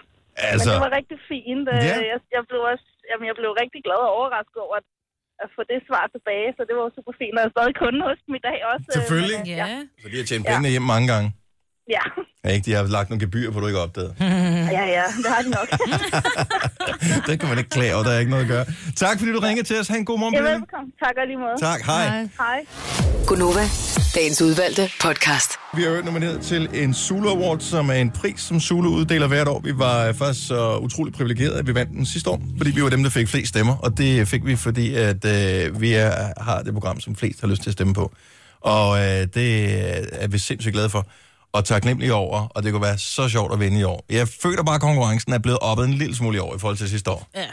[0.50, 1.66] Altså, Men det var rigtig fint.
[1.74, 1.94] Øh, Ja.
[2.12, 4.86] Jeg, jeg, blev også, jamen, jeg blev rigtig glad og overrasket over at,
[5.44, 7.34] at få det svar tilbage, så det var super fint.
[7.36, 8.86] Og jeg er stadig kunde hos dem i dag også.
[8.90, 9.38] øh, Selvfølgelig.
[9.40, 9.66] men, øh, Ja.
[9.74, 9.80] Ja.
[10.02, 11.28] så de har tjent pengene hjem mange gange.
[11.88, 12.00] Ja.
[12.44, 12.64] Ja, ikke?
[12.64, 14.14] De har lagt nogle gebyr på, du ikke opdaget.
[14.20, 15.68] ja, ja, det har de nok.
[17.26, 18.64] det kan man ikke klage over, der er ikke noget at gøre.
[18.96, 19.88] Tak fordi du ringede til os.
[19.88, 20.60] Ha' en god morgen, ja, Pernille.
[20.60, 20.92] velkommen.
[21.04, 21.54] Tak og lige måde.
[21.60, 22.06] Tak, hej.
[22.08, 22.28] hej.
[22.38, 22.66] Hej.
[23.26, 23.64] Gunova,
[24.14, 25.50] dagens udvalgte podcast.
[25.76, 29.26] Vi har jo nomineret til en Zulu Award, som er en pris, som Zulu uddeler
[29.26, 29.60] hvert år.
[29.60, 32.82] Vi var øh, faktisk så utrolig privilegerede, at vi vandt den sidste år, fordi vi
[32.82, 33.76] var dem, der fik flest stemmer.
[33.76, 37.48] Og det fik vi, fordi at øh, vi er, har det program, som flest har
[37.48, 38.12] lyst til at stemme på.
[38.60, 39.74] Og øh, det
[40.12, 41.06] er vi sindssygt glade for
[41.54, 44.04] og taknemmelige over, og det kunne være så sjovt at vinde i år.
[44.10, 46.76] Jeg føler bare, at konkurrencen er blevet oppet en lille smule i år i forhold
[46.76, 47.28] til sidste år.
[47.34, 47.44] Ja.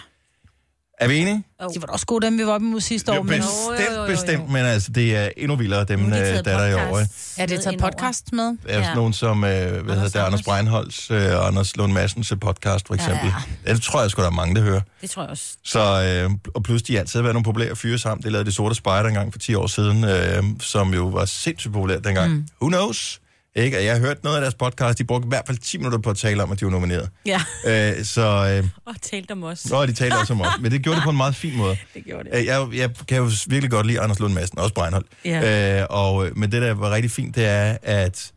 [1.00, 1.44] Er vi enige?
[1.74, 3.16] De var da også gode, dem vi var oppe imod sidste år.
[3.16, 3.38] Jo, Men...
[3.42, 4.08] bestemt, Jo, jo, jo, jo.
[4.08, 6.74] bestemt, men altså, det er endnu vildere, dem, Nu øh, de der er der i
[6.74, 6.98] år.
[6.98, 8.44] Er det med taget podcast med?
[8.44, 8.88] Der er ja.
[8.88, 8.94] Ja.
[8.96, 10.44] nogen som, øh, hvad hedder det, Anders.
[10.44, 13.26] Breinholds øh, og Anders Lund Madsens podcast, for eksempel.
[13.28, 13.34] Ja,
[13.66, 13.70] Ja.
[13.70, 13.74] ja.
[13.74, 14.82] Det tror jeg sgu, der er mange, der hører.
[15.02, 15.44] Det tror jeg også.
[15.64, 15.80] Så,
[16.26, 18.24] øh, og plus de har altid været nogle populære fyre sammen.
[18.24, 21.74] Det lavede det sorte spejder engang for 10 år siden, øh, som jo var sindssygt
[21.74, 22.32] populært dengang.
[22.34, 22.46] Mm.
[22.62, 23.22] Who knows?
[23.56, 23.78] Ikke?
[23.78, 24.98] Og jeg har hørt noget af deres podcast.
[24.98, 27.10] De brugte i hvert fald 10 minutter på at tale om, at de var nomineret.
[27.26, 27.42] Ja.
[27.66, 28.22] Øh, så,
[28.62, 29.70] øh, Og talte om os.
[29.70, 30.48] nå, de talte også om os.
[30.62, 31.78] Men det gjorde det på en meget fin måde.
[31.94, 32.38] Det gjorde det.
[32.40, 35.06] Øh, Jeg, jeg kan jo virkelig godt lide Anders Lund Madsen, også Breinholt.
[35.26, 35.80] Ja.
[35.82, 38.32] Øh, og, øh, men det, der var rigtig fint, det er, at,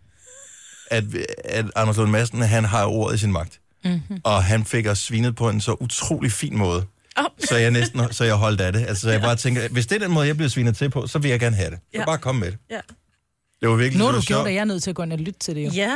[0.90, 1.04] at,
[1.44, 3.60] at Anders Lund Madsen, han har ordet i sin magt.
[3.84, 4.20] Mm-hmm.
[4.24, 6.84] Og han fik os svinet på en så utrolig fin måde.
[7.16, 7.24] Oh.
[7.48, 8.80] Så jeg næsten så jeg holdt af det.
[8.88, 11.06] Altså, så jeg bare tænker, hvis det er den måde, jeg bliver svinet til på,
[11.06, 11.78] så vil jeg gerne have det.
[11.78, 12.04] Så Ja.
[12.04, 12.58] bare kom med det.
[12.70, 12.80] Ja.
[13.64, 14.46] Det var virkelig Nu har du gjort sjovt.
[14.46, 15.70] det, jeg er nødt til at gå ind og lytte til det jo.
[15.74, 15.92] Ja.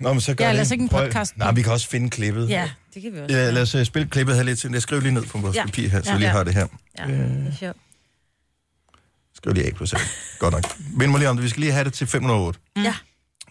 [0.00, 1.36] Nå, men så gør Ja, lad os ikke en Prøv- podcast.
[1.36, 2.48] Nej, vi kan også finde klippet.
[2.48, 2.70] Ja.
[2.94, 3.36] Det kan vi også.
[3.36, 4.70] Ja, lad os uh, spille klippet her lidt til.
[4.72, 5.64] Jeg skriver lige ned på vores Ja.
[5.64, 6.14] papir her, så Ja.
[6.16, 6.36] vi lige Ja.
[6.36, 6.66] har det her.
[6.98, 7.76] Ja, det er sjovt.
[9.34, 9.96] Skriv lige A plus A.
[10.38, 10.64] Godt nok.
[10.96, 11.44] Mind mig lige om det.
[11.44, 12.58] Vi skal lige have det til 508.
[12.76, 12.94] Ja.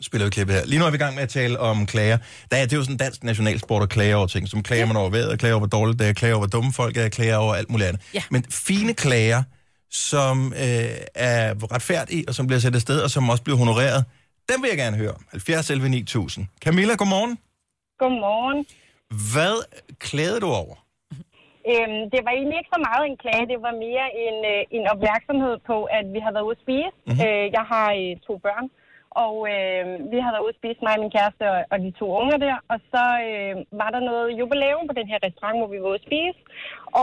[0.02, 0.66] spiller vi klippet her.
[0.66, 2.18] Lige nu er vi i gang med at tale om klager.
[2.52, 4.48] Der er, det er jo sådan en dansk nationalsport at klage over ting.
[4.50, 6.74] Som klager man over vejret, klager over, hvor dårligt det er, klager over, hvor dumme
[6.74, 8.02] folk er, klager over alt muligt andet.
[8.14, 8.24] Ja.
[8.32, 9.44] Men fine klager,
[9.92, 14.06] som øh, er retfærdige, og som bliver sat afsted, og som også bliver honoreret,
[14.50, 15.16] dem vil jeg gerne høre.
[15.32, 16.46] 70 11 9000.
[16.66, 17.38] Camilla, godmorgen.
[18.00, 18.66] Godmorgen.
[19.34, 19.56] Hvad
[20.00, 20.76] klagede du over?
[21.72, 24.86] Øhm, det var egentlig ikke så meget en klage, det var mere en, øh, en
[24.94, 26.94] opmærksomhed på, at vi har været ude at spise.
[26.96, 27.08] Mhm.
[27.08, 27.28] Mm-hmm.
[27.28, 28.68] Øh, jeg har øh, to børn,
[29.26, 29.84] og øh,
[30.14, 32.38] vi har været ude at spise, mig og min kæreste og, og de to unger
[32.46, 32.58] der.
[32.74, 36.00] Og så øh, var der noget jubilæum på den her restaurant, hvor vi var ude
[36.02, 36.40] at spise,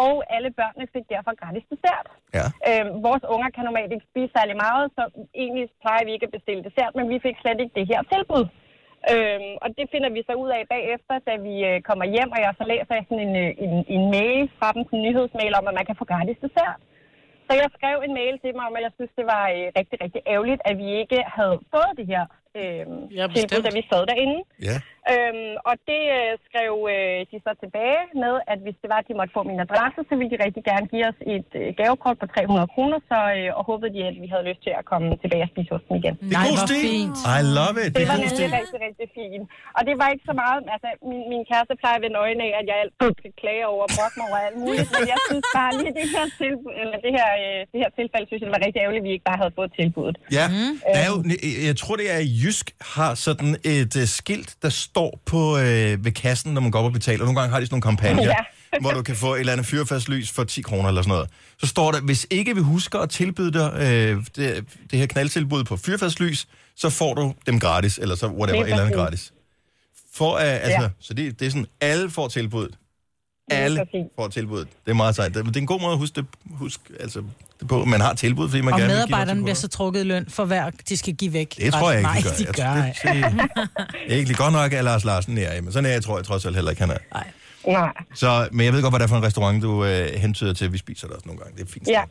[0.02, 2.06] og alle børnene fik derfor gratis dessert.
[2.38, 2.46] Ja.
[2.68, 5.02] Øh, vores unger kan normalt ikke spise særlig meget, så
[5.42, 8.44] egentlig plejer vi ikke at bestille dessert, men vi fik slet ikke det her tilbud.
[9.12, 12.40] Øhm, og det finder vi så ud af bagefter, da vi øh, kommer hjem, og
[12.44, 15.68] jeg så læser jeg sådan en, øh, en, en mail fra dem, en nyhedsmail om,
[15.70, 16.80] at man kan få gratis dessert.
[17.46, 19.96] Så jeg skrev en mail til mig om, at jeg synes, det var øh, rigtig,
[20.04, 22.24] rigtig ærgerligt, at vi ikke havde fået det her
[22.60, 22.84] øh,
[23.18, 24.38] Ja, tilbud, da vi sad derinde.
[24.68, 24.76] Ja.
[25.14, 29.08] Øhm, og det øh, skrev øh, de så tilbage med, at hvis det var, at
[29.10, 32.16] de måtte få min adresse, så ville de rigtig gerne give os et øh, gavekort
[32.22, 35.06] på 300 kroner, så øh, og håbede de, at vi havde lyst til at komme
[35.22, 36.14] tilbage og spise hos dem igen.
[36.20, 37.16] Det er Nej, god fint.
[37.38, 37.90] I love it.
[37.90, 39.44] Det Det er var nemlig rigtig, rigtig fint.
[39.76, 42.52] Og det var ikke så meget, altså min, min kæreste plejer at vende øjnene af,
[42.60, 45.46] at jeg altid skal klage over og brokke mig over alt muligt, men jeg synes
[45.58, 48.54] bare lige, det her, tilbud, eller det her, øh, det her tilfælde, synes jeg, det
[48.58, 50.16] var rigtig ærgerligt, at vi ikke bare havde fået tilbuddet.
[50.38, 50.46] Ja,
[50.94, 51.18] der er jo,
[51.68, 56.12] jeg tror det er Jysk har sådan et uh, skilt, der står på øh, ved
[56.12, 57.24] kassen, når man går op og betaler.
[57.24, 58.22] Nogle gange har de sådan nogle kampagner,
[58.72, 58.80] Ja.
[58.80, 61.30] hvor du kan få et eller andet fyrfast for 10 kroner eller sådan noget.
[61.58, 65.64] Så står der, hvis ikke vi husker at tilbyde dig øh, det, det her knaldtilbud
[65.64, 69.32] på fyrfastlys, så får du dem gratis, eller så whatever, et eller andet gratis.
[70.14, 70.88] For, uh, altså, Ja.
[71.00, 72.74] Så det, det er sådan, alle får tilbuddet.
[73.50, 73.86] Alle
[74.18, 74.68] får tilbuddet.
[74.84, 75.34] Det er meget sejt.
[75.34, 77.22] Det, er en god måde at huske det, husk, altså,
[77.60, 77.84] det på.
[77.84, 80.04] Man har tilbud, fordi man Og gerne vil give medarbejderne noget bliver så trukket i
[80.04, 81.56] løn for hver, de skal give væk.
[81.56, 82.52] det tror jeg ikke, Nej, de gør.
[82.52, 82.62] de gør.
[82.62, 85.90] jeg, tror, det, er ikke lige godt nok, at Lars Larsen er, men sådan er
[85.90, 86.98] jeg, tror jeg trods alt heller ikke, han er.
[87.14, 87.26] Nej.
[87.66, 87.92] Nej.
[88.14, 90.72] Så, men jeg ved godt, hvad det er for en restaurant, du øh, hentyder til.
[90.72, 91.56] Vi spiser der også nogle gange.
[91.58, 91.88] Det er fint.
[91.88, 92.02] Ja.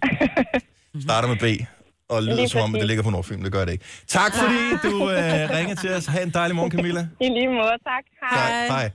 [1.08, 1.64] Starter med B,
[2.10, 3.44] og lyder Lige som om, at det ligger på Nordfilm.
[3.44, 3.86] Det gør det ikke.
[4.08, 6.06] Tak fordi du øh, ringer til os.
[6.06, 7.08] Ha' en dejlig morgen, Camilla.
[7.22, 8.04] I lige måde, tak.
[8.32, 8.52] Hej.
[8.52, 8.72] Tak.
[8.72, 8.90] Hej.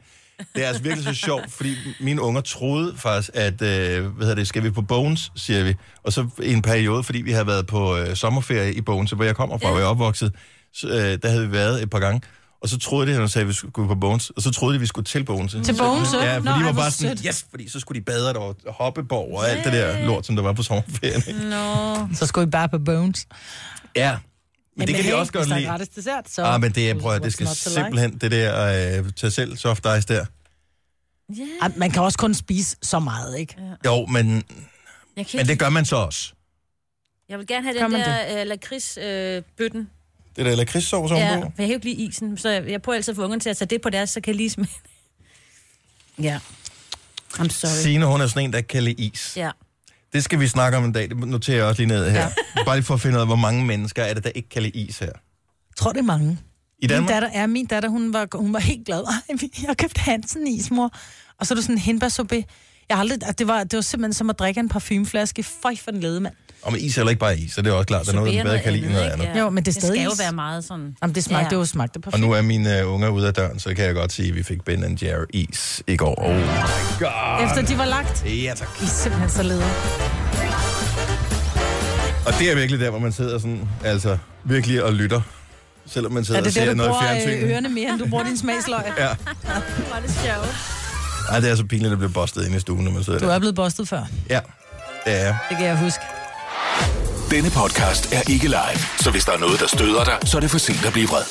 [0.54, 4.34] Det er altså virkelig så sjovt, fordi mine unger troede faktisk, at, øh, hvad hedder
[4.34, 5.74] det, skal vi på Bones, siger vi.
[6.02, 9.24] Og så i en periode, fordi vi har været på øh, sommerferie i Bones, hvor
[9.24, 10.32] jeg kommer fra, hvor jeg er opvokset,
[10.74, 12.20] så, øh, der havde vi været et par gange.
[12.62, 14.72] Og så troede de, at de sagde, at vi skulle på Bones, og så troede
[14.72, 15.52] de, at vi skulle til Bones.
[15.52, 17.26] Til Bones, Ja, for Nå, de var bare sådan, sødt.
[17.28, 20.36] yes, fordi så skulle de bade der og hoppeborg og alt det der lort, som
[20.36, 21.22] der var på sommerferien.
[21.28, 21.40] ikke?
[21.50, 22.08] Nå.
[22.14, 23.26] Så skulle I bare på Bones.
[23.96, 24.16] Ja,
[24.76, 25.66] men det kan de også godt Hvis der lide.
[25.66, 26.42] er gratis dessert, så...
[26.42, 30.08] Ah, men det, er, prøv det skal simpelthen, det der øh, tage selv soft ice
[30.14, 30.26] der.
[31.62, 33.56] Ej, Man kan også kun spise så meget, ikke?
[33.86, 34.44] Jo, men,
[35.34, 36.32] men det gør man så også.
[37.28, 39.90] jeg vil gerne have den der øh, lakrids-bøtten.
[40.36, 41.52] Det der lakridssovs ja, ovenpå.
[41.56, 43.40] for jeg kan jo ikke lide isen, så jeg, jeg prøver altid at få ungerne
[43.40, 44.70] til at tage det på deres, så kan jeg lige smage.
[46.22, 46.38] Ja.
[47.34, 47.82] I'm sorry.
[47.82, 49.32] Signe, hun er sådan en, der kan lide is.
[49.36, 49.50] Ja.
[50.12, 51.08] Det skal vi snakke om en dag.
[51.08, 52.28] Det noterer jeg også lige ned her.
[52.66, 54.62] Bare lige for at finde ud af, hvor mange mennesker er det, der ikke kan
[54.62, 55.06] lide is her.
[55.06, 56.30] Jeg tror, det er mange.
[56.30, 56.36] I
[56.80, 57.10] Min Danmark?
[57.10, 59.04] datter, ja, min datter, hun var, hun var helt glad.
[59.04, 60.90] Ej, jeg har købt Hansen is, mor.
[61.40, 62.44] Og så er du sådan en hindbærsuppe.
[62.88, 65.42] Jeg har aldrig, at det, var, det var simpelthen som at drikke en parfumeflaske.
[65.62, 66.34] Føj for den lede, mand.
[66.62, 68.16] Og med is er heller ikke bare is, så det er også klart, der er
[68.16, 69.26] noget, der bedre kan lide noget andet.
[69.26, 69.38] ikke?
[69.38, 70.18] Jo, men det er det stadig skal jo is.
[70.18, 70.96] være meget sådan...
[71.02, 71.44] Jamen, det smagte, Ja.
[71.44, 71.50] ja.
[71.50, 72.26] det jo smagte Og parfume.
[72.26, 74.42] nu er mine uh, unger ude af døren, så kan jeg godt sige, at vi
[74.42, 76.14] fik Ben Jerry is i går.
[76.24, 76.40] Oh my
[76.98, 77.44] god.
[77.48, 78.24] Efter de var lagt.
[78.26, 78.68] Ja, tak.
[78.80, 79.66] I er simpelthen så leder.
[82.26, 85.20] Og det er virkelig der, hvor man sidder sådan, altså virkelig og lytter.
[85.86, 87.42] Selvom man sidder Er og det ser der, du noget i bruger fjernsynet.
[87.44, 88.80] øh, ørerne mere, end du bruger din smagsløg?
[88.98, 89.06] Ja.
[89.08, 90.81] Var det sjovt.
[91.30, 93.26] Ej, det er så pinligt at blive bustet inde i stuen, når man sidder Du
[93.26, 93.34] der.
[93.34, 94.02] er blevet bustet før.
[94.30, 94.40] Ja,
[95.04, 95.36] det er jeg.
[95.48, 96.00] Det kan jeg huske.
[97.30, 100.40] Denne podcast er ikke live, så hvis der er noget, der støder dig, så er
[100.40, 101.22] det for sent at blive vred.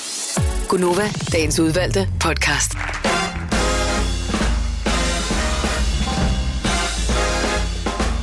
[0.70, 2.72] Gunova, dagens udvalgte podcast.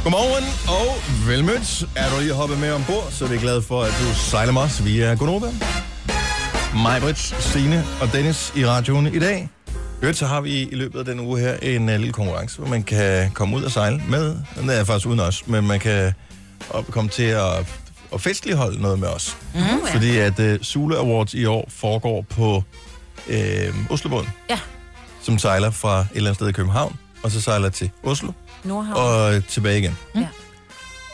[0.04, 0.96] Godmorgen og
[1.28, 1.84] velmødt.
[1.96, 4.62] Er du lige hoppet med ombord, så er vi glade for, at du sejler med
[4.62, 5.46] os via Gonova.
[6.82, 9.48] Majbrits, Signe og Dennis i radioen i dag.
[10.02, 12.68] Øvrigt, så har vi i løbet af den uge her en uh, lille konkurrence, hvor
[12.68, 14.36] man kan komme ud og sejle med.
[14.60, 16.12] Den er faktisk uden os, men man kan
[16.70, 17.66] op, komme til at,
[18.14, 19.36] at festligholde noget med os.
[19.54, 19.94] Mm, ja.
[19.94, 22.62] Fordi at uh, Sule Awards i år foregår på
[23.28, 24.58] uh, Oslobåden, Ja,
[25.22, 28.32] som sejler fra et eller andet sted i København, og så sejler til Oslo,
[28.64, 28.96] Nordhavn.
[29.36, 29.96] og tilbage igen.
[30.14, 30.28] Ja.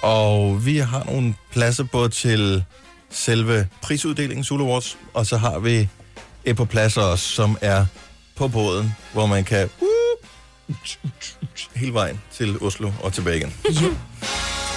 [0.03, 2.65] Og vi har nogle pladser både til
[3.11, 5.89] selve prisuddelingen, Zulu Awards, og så har vi
[6.45, 7.87] et par pladser også, som er
[8.37, 10.75] på båden, hvor man kan uh,
[11.75, 13.53] hele vejen til Oslo og tilbage igen.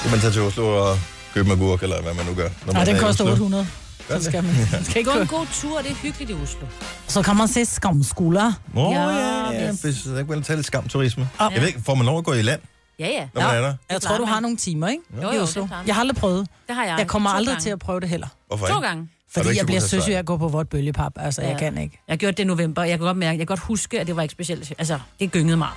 [0.01, 0.99] Kan man tage til Oslo og
[1.33, 2.49] købe en agurk, eller hvad man nu gør.
[2.65, 3.33] Når Nej, den i koster Oslo?
[3.33, 3.67] 800.
[4.07, 4.25] Gør Så det?
[4.25, 6.67] skal man, man skal ikke Gå en god tur, det er hyggeligt i Oslo.
[7.07, 8.53] Så kan man se skamskoler.
[8.73, 9.69] Nå, Ja, ja, ja.
[9.71, 9.81] yes.
[9.81, 11.29] Hvis ikke vil tage lidt skamturisme.
[11.39, 11.53] Ah.
[11.53, 12.61] Jeg ved ikke, får man lov at gå i land,
[12.99, 13.27] Ja, ja.
[13.33, 13.73] når man er der?
[13.89, 15.03] Jeg tror, du har nogle timer, ikke?
[15.23, 15.61] Jo, I jo, Oslo.
[15.61, 15.87] det er klart.
[15.87, 16.47] Jeg har aldrig prøvet.
[16.67, 16.95] Det har jeg.
[16.99, 17.63] Jeg kommer To aldrig gange.
[17.63, 18.27] til at prøve det heller.
[18.47, 18.87] Hvorfor To ikke?
[18.87, 19.09] gange.
[19.33, 21.11] Fordi jeg bliver søsyg af at gå på vort bølgepap.
[21.15, 21.57] Altså, jeg Ja.
[21.57, 21.99] kan ikke.
[22.07, 24.07] Jeg gjorde det i november, og jeg kan godt mærke, jeg kan godt huske, at
[24.07, 24.73] det var ikke specielt.
[24.77, 25.73] Altså, det gyngede meget.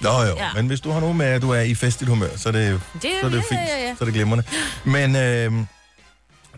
[0.00, 0.48] Nå jo, ja.
[0.54, 2.80] Men hvis du har noget med, at du er i festligt humør, så er det,
[3.02, 3.60] Det, så er det ja, fint.
[3.60, 4.44] Ja, ja, Så er det glimrende.
[4.84, 5.52] Men øh,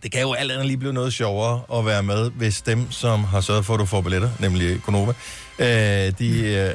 [0.03, 3.25] det kan jo alt andet lige blive noget sjovere at være med, hvis dem, som
[3.25, 5.13] har sørget for, at du får billetter, nemlig Konova,
[5.59, 5.67] øh,
[6.19, 6.75] de øh,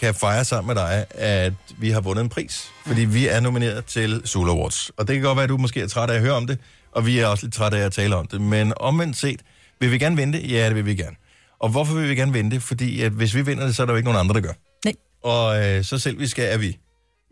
[0.00, 2.68] kan fejre sammen med dig, at vi har vundet en pris.
[2.86, 4.90] Fordi vi er nomineret til Soul Awards.
[4.96, 6.58] Og det kan godt være, at du måske er træt af at høre om det,
[6.92, 8.40] og vi er også lidt trætte af at tale om det.
[8.40, 9.40] Men omvendt set,
[9.80, 10.38] vil vi gerne vinde?
[10.38, 11.16] Ja, det vil vi gerne.
[11.58, 12.60] Og hvorfor vil vi gerne vinde?
[12.60, 14.52] Fordi at hvis vi vinder det, så er der jo ikke nogen andre, der gør.
[14.84, 14.94] Nej.
[15.22, 16.78] Og øh, så selv vi skal, er vi.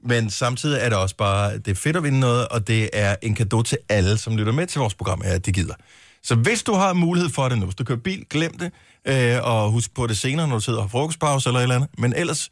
[0.04, 3.16] Men samtidig er det også bare, det er fedt at vinde noget, og det er
[3.22, 5.74] en gave til alle, som lytter med til vores program at de gider.
[6.22, 8.72] Så hvis du har mulighed for det nu, hvis du kører bil, glem det,
[9.04, 11.74] øh, og husk på det senere, når du sidder og har frokostpause eller et eller
[11.74, 11.90] andet.
[11.98, 12.50] Men ellers,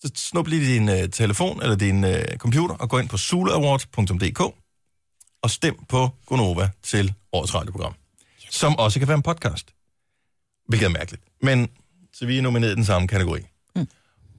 [0.00, 4.63] så snup lige din øh, telefon eller din øh, computer, og gå ind på sulawards.dk
[5.44, 7.94] og stem på Gonova til årets radioprogram,
[8.50, 9.74] som også kan være en podcast.
[10.68, 11.22] Hvilket er mærkeligt.
[11.42, 11.68] Men
[12.12, 13.40] så vi er nomineret i den samme kategori.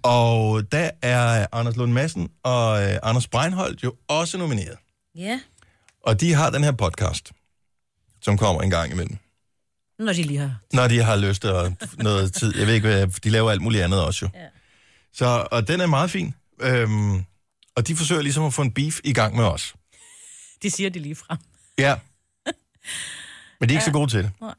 [0.03, 4.77] Og der er Anders Lund Madsen og øh, Anders Breinholt jo også nomineret.
[5.15, 5.39] Ja,
[6.03, 7.31] Og de har den her podcast,
[8.21, 9.17] som kommer en gang imellem.
[9.99, 10.55] når de lige har.
[10.73, 12.57] Når de har lyst og noget tid.
[12.57, 14.39] Jeg ved ikke, hvad, de laver alt muligt andet også jo.
[14.39, 14.45] Ja.
[15.13, 16.33] Så, og den er meget fin.
[16.61, 17.25] Øhm,
[17.75, 19.75] og de forsøger ligesom at få en beef i gang med os.
[20.65, 21.37] De siger det lige frem.
[21.77, 21.95] Ja.
[23.59, 24.31] Men de er ikke så gode til det.
[24.41, 24.53] Nej,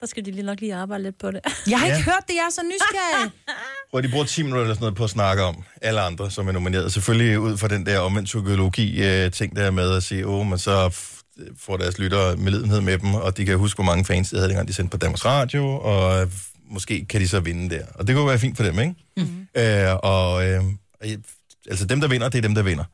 [0.00, 1.40] der skal de lige nok lige arbejde lidt på det.
[1.70, 1.96] Jeg har Ja.
[1.96, 3.30] ikke hørt det, jeg er så nysgerrig.
[3.90, 6.48] Hvor de bruger 10 minutter eller sådan noget på at snakke om alle andre, som
[6.48, 6.92] er nomineret.
[6.92, 10.96] Selvfølgelig ud fra den der omvendt psykologi-ting der med at sige, åh, men så
[11.58, 14.48] får deres lyttere medlidenhed med dem, og de kan huske, hvor mange fans de havde,
[14.48, 16.28] dengang de sendte på Danmarks Radio, og
[16.64, 17.86] måske kan de så vinde der.
[17.94, 18.94] Og det kunne være fint for dem, ikke?
[19.16, 19.46] Mm-hmm.
[19.56, 20.64] Øh, og øh,
[21.70, 22.84] altså dem, der vinder, det er dem, der vinder.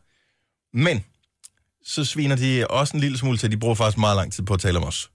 [0.77, 1.05] Men
[1.87, 4.55] så sviner de også en lille smule til, de bruger faktisk meget lang tid på
[4.55, 5.11] at tale om os.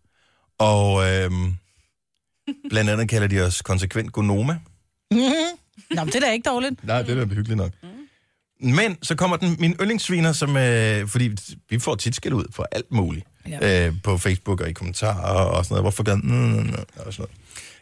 [0.59, 1.31] Og øh,
[2.69, 4.59] blandt andet kalder de os konsekvent gonoma.
[5.11, 6.83] Nå, men det er da ikke dårligt.
[6.83, 7.71] Nej, det er da hyggeligt nok.
[8.59, 11.29] Men så kommer den, min yndlingssviner, som, øh, fordi
[11.69, 13.25] vi får tit skæld ud for alt muligt.
[13.49, 13.87] Ja.
[13.87, 15.83] Øh, på Facebook og i kommentarer og sådan noget.
[15.83, 16.29] Hvorfor gør den?
[16.29, 17.27] Mm, mm, mm, og sådan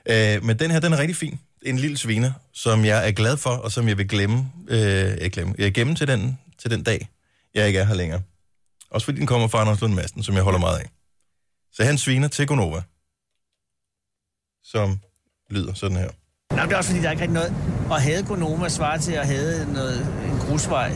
[0.07, 0.35] noget.
[0.37, 1.39] Øh, men den her, den er rigtig fin.
[1.61, 4.51] En lille sviner, som jeg er glad for, og som jeg vil glemme.
[4.67, 5.55] Øh, ikke glemme.
[5.57, 7.09] Jeg gemme til den, til den dag,
[7.55, 8.21] jeg ikke er her længere.
[8.91, 10.89] Også fordi den kommer fra Anders Lund Madsen, som jeg holder meget af.
[11.73, 12.81] Så han sviner til Gonova.
[14.63, 14.99] Som
[15.49, 16.09] lyder sådan her.
[16.53, 17.53] Nej, det er også fordi, der er ikke rigtig noget.
[17.89, 20.91] Og havde Gonoma svarer til at have noget, en grusvej.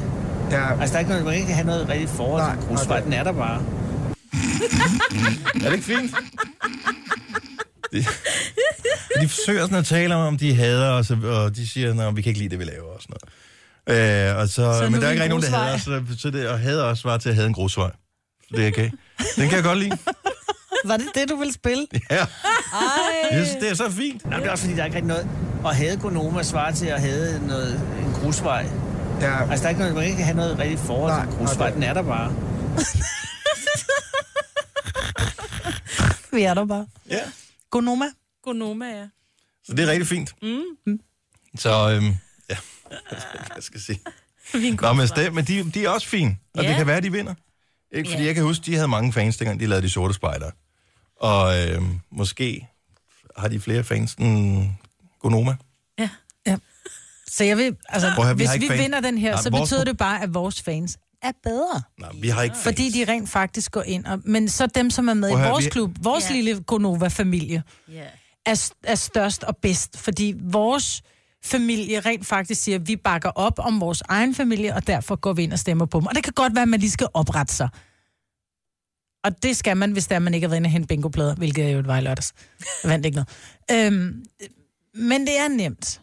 [0.52, 2.62] Ja, Altså, der er ikke noget, man kan ikke have noget rigtigt forhold Nej, til
[2.62, 2.98] en grusvej.
[3.00, 3.66] nej, Den er der bare.
[5.56, 6.12] Er det ikke fint?
[7.92, 7.98] De,
[9.22, 12.22] de forsøger sådan at tale om, om de hader os, og de siger, at vi
[12.22, 13.34] kan ikke lide det, vi laver og sådan noget.
[13.90, 16.48] Øh, og så, Så men der er ikke nogen, der hader os, så, så det,
[16.48, 17.92] og hader os var til at have en grusvej.
[18.42, 18.90] Så det er okay.
[19.36, 19.98] Den kan jeg godt lide.
[20.86, 21.88] Var det det, du ville spille?
[22.12, 22.28] Ja, Ej.
[23.32, 24.26] jeg synes, det er så fint.
[24.26, 25.28] Nej, det er også fordi, der er ikke rigtig noget.
[25.64, 28.66] Og havde Gonoma svarer til at have noget, en grusvej.
[29.22, 31.32] ja, Altså, der er ikke noget, man kan ikke have noget rigtigt forhold Nej, til
[31.32, 31.68] en grusvej.
[31.70, 32.34] nej, Den er der bare.
[36.34, 36.88] Vi er der bare.
[37.10, 37.20] Ja.
[37.72, 38.06] Gonoma.
[38.44, 39.06] Gonoma, ja.
[39.66, 40.34] Så det er rigtig fint.
[40.42, 41.00] Mm.
[41.58, 42.16] Så, øhm,
[43.56, 44.00] jeg skal sige.
[44.82, 46.70] Nå, men, stem, men de, de er også fine, og Ja.
[46.70, 47.34] det kan være, de vinder.
[47.92, 48.10] Ikke?
[48.10, 48.28] Fordi Ja.
[48.28, 50.52] jeg kan huske, de havde mange fans, dengang de lavede de sorte spejder.
[51.20, 52.68] Og øhm, måske
[53.38, 54.68] har de flere fans end
[55.20, 55.56] Gonoma.
[56.00, 56.10] Ja.
[57.28, 59.50] Så jeg vil, altså, Prøv høre, vi hvis vi fan- vinder den her, Nej, så
[59.50, 61.82] vores- betyder det bare, at vores fans er bedre.
[62.00, 62.64] Nej, vi har ikke fans.
[62.64, 64.06] Fordi de rent faktisk går ind.
[64.06, 66.36] Og, men så dem, som er med Prøv i høre, vores vi- klub, vores Ja.
[66.36, 68.04] lille Gonova-familie, Ja.
[68.46, 69.98] er, er størst og bedst.
[69.98, 71.02] Fordi vores
[71.46, 75.34] familie rent faktisk siger, at vi bakker op om vores egen familie, og derfor går
[75.34, 76.08] vi ind og stemmer på dem.
[76.08, 77.70] Og det kan godt være, at man lige skal oprette sig.
[79.24, 81.74] Og det skal man, hvis der man ikke har været inde og hente bingoplader, hvilket
[81.74, 82.34] jo var i lørdags.
[82.84, 83.88] Jeg vandt ikke noget.
[83.94, 84.26] Øhm,
[84.94, 86.02] men det er nemt.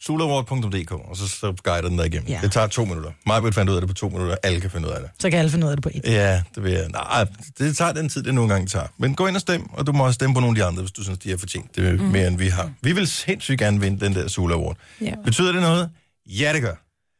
[0.00, 2.28] Sulavort.dk, og så, så guider den der igennem.
[2.28, 2.38] Ja.
[2.42, 3.10] Det tager to minutter.
[3.26, 4.36] Mig fandt ud af det på to minutter.
[4.42, 5.10] Alle kan finde ud af det.
[5.18, 6.02] Så kan alle finde ud af det på et.
[6.04, 6.88] Ja, det vil jeg.
[6.88, 7.26] Nej,
[7.58, 8.86] det tager den tid, det nogle gange tager.
[8.98, 10.82] Men gå ind og stem, og du må også stemme på nogle af de andre,
[10.82, 12.06] hvis du synes, de har fortjent det mm.
[12.06, 12.70] mere, end vi har.
[12.82, 14.76] Vi vil sindssygt gerne vinde den der Sula Award.
[15.00, 15.14] Ja.
[15.24, 15.90] Betyder det noget?
[16.26, 16.74] Ja, det gør.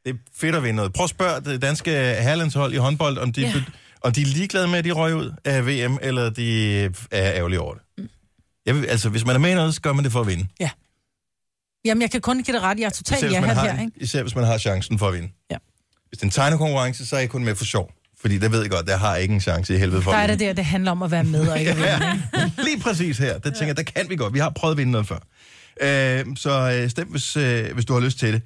[0.04, 0.92] Det er fedt at vinde noget.
[0.92, 3.52] Prøv at spørge det danske herlandshold i håndbold, om de, Ja.
[4.02, 7.60] om de er ligeglade med, at de røg ud af VM, eller de er ærgerlige
[7.60, 8.08] over det.
[8.66, 10.26] Jeg vil, altså, hvis man er med i noget, så gør man det for at
[10.26, 10.46] vinde.
[10.60, 10.70] Ja.
[11.84, 12.78] Jamen, jeg kan kun give det ret.
[12.78, 13.92] Jeg er totalt ja man her, har, ikke?
[13.96, 15.28] især hvis man har chancen for at vinde.
[15.50, 15.56] Ja.
[16.08, 17.90] Hvis det er en tegnekonkurrence, så er jeg kun med for sjov.
[18.20, 20.26] Fordi der ved jeg godt, der har ikke en chance i helvede for Der er
[20.26, 21.88] det der, det handler om at være med og ikke at vinde.
[21.90, 23.38] Ja, lige præcis her.
[23.38, 24.34] Det tænker jeg, der kan vi godt.
[24.34, 25.18] Vi har prøvet at vinde noget før.
[25.80, 28.42] Øh, så øh, stem, hvis, øh, hvis du har lyst til det.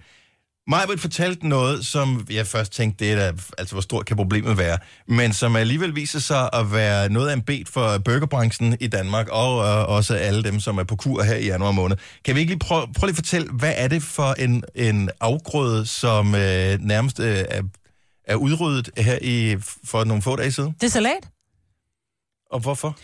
[0.68, 4.58] Majbrit fortalte noget, som jeg først tænkte, det er da, altså hvor stort kan problemet
[4.58, 8.86] være, men som alligevel viser sig at være noget af en bed for burgerbranchen i
[8.86, 11.96] Danmark, og øh, også alle dem, som er på kur her i januar måned.
[12.24, 15.10] Kan vi ikke lige prøve, prøve lige at fortælle, hvad er det for en, en
[15.20, 17.62] afgrøde, som øh, nærmest øh, er,
[18.24, 20.72] er udryddet her i, for nogle få dage siden?
[20.80, 21.28] Det er salat.
[22.52, 22.96] Og hvorfor?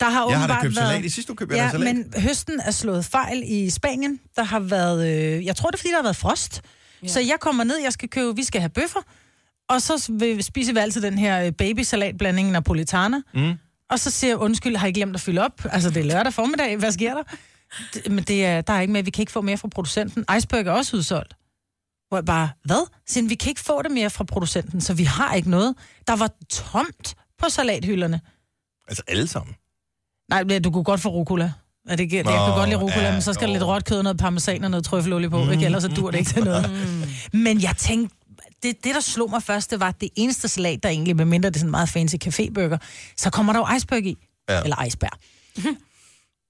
[0.00, 0.88] Der har Jeg har da købt været...
[0.88, 1.04] salat.
[1.04, 1.96] I sidste uge købte Ja, salat.
[1.96, 4.20] men høsten er slået fejl i Spanien.
[4.36, 5.08] Der har været...
[5.08, 6.62] Øh, jeg tror, det er, fordi der har været frost.
[7.02, 7.08] Ja.
[7.08, 8.36] Så jeg kommer ned, jeg skal købe...
[8.36, 9.00] Vi skal have bøffer.
[9.68, 9.98] Og så
[10.40, 13.20] spiser vi altid den her øh, babysalatblanding napolitana.
[13.34, 13.54] Mm.
[13.90, 15.64] Og så siger jeg, undskyld, har I glemt at fylde op?
[15.64, 16.76] Altså, det er lørdag formiddag.
[16.76, 17.22] Hvad sker der?
[17.94, 19.04] Det, men det er, der er ikke mere.
[19.04, 20.24] Vi kan ikke få mere fra producenten.
[20.36, 21.34] Iceberg er også udsolgt.
[22.08, 22.90] Hvor jeg bare, hvad?
[23.06, 25.74] Siden vi kan ikke få det mere fra producenten, så vi har ikke noget.
[26.06, 28.20] Der var tomt på salathylderne.
[28.88, 29.56] Altså alle sammen.
[30.30, 31.52] Nej, du kunne godt få rucola.
[31.88, 32.12] Er det?
[32.12, 34.18] Jeg Nå, kan godt lide rucola, ja, men så skal der lidt råt kød, noget
[34.18, 35.64] parmesan og noget trøffelolie på, ikke?
[35.64, 36.70] Ellers så dur det ikke til noget.
[37.32, 38.16] Men jeg tænkte,
[38.62, 41.56] det, det, der slog mig først, det var, det eneste salat, der egentlig, medmindre det
[41.56, 42.76] er sådan en meget fancy caféburger,
[43.16, 44.16] så kommer der jo iceberg i.
[44.48, 44.62] Ja.
[44.62, 45.18] Eller iceberg.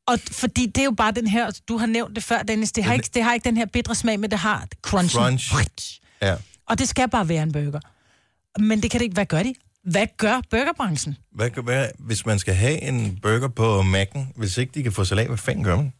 [0.07, 2.85] Og fordi det er jo bare den her, du har nævnt det før, Dennis, det
[2.85, 5.15] har, ikke, det har ikke den her bitre smag, men det har crunch.
[5.17, 6.01] Crunch.
[6.23, 6.35] Ja.
[6.69, 7.81] Og det skal bare være en burger.
[8.59, 9.15] Men det kan det ikke.
[9.15, 9.55] Hvad gør de?
[9.91, 11.17] Hvad gør burgerbranchen?
[11.33, 15.05] Hvad, hvad, hvis man skal have en burger på Mac'en, hvis ikke de kan få
[15.05, 15.93] salat, hvad fanden gør man?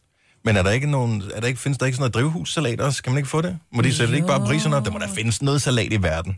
[0.45, 3.03] Men er der ikke nogen, er der ikke, findes der ikke sådan noget drivhussalat også?
[3.03, 3.57] Kan man ikke få det?
[3.73, 4.85] Må de sætte ikke bare priserne op?
[4.85, 6.37] Der må der findes noget salat i verden.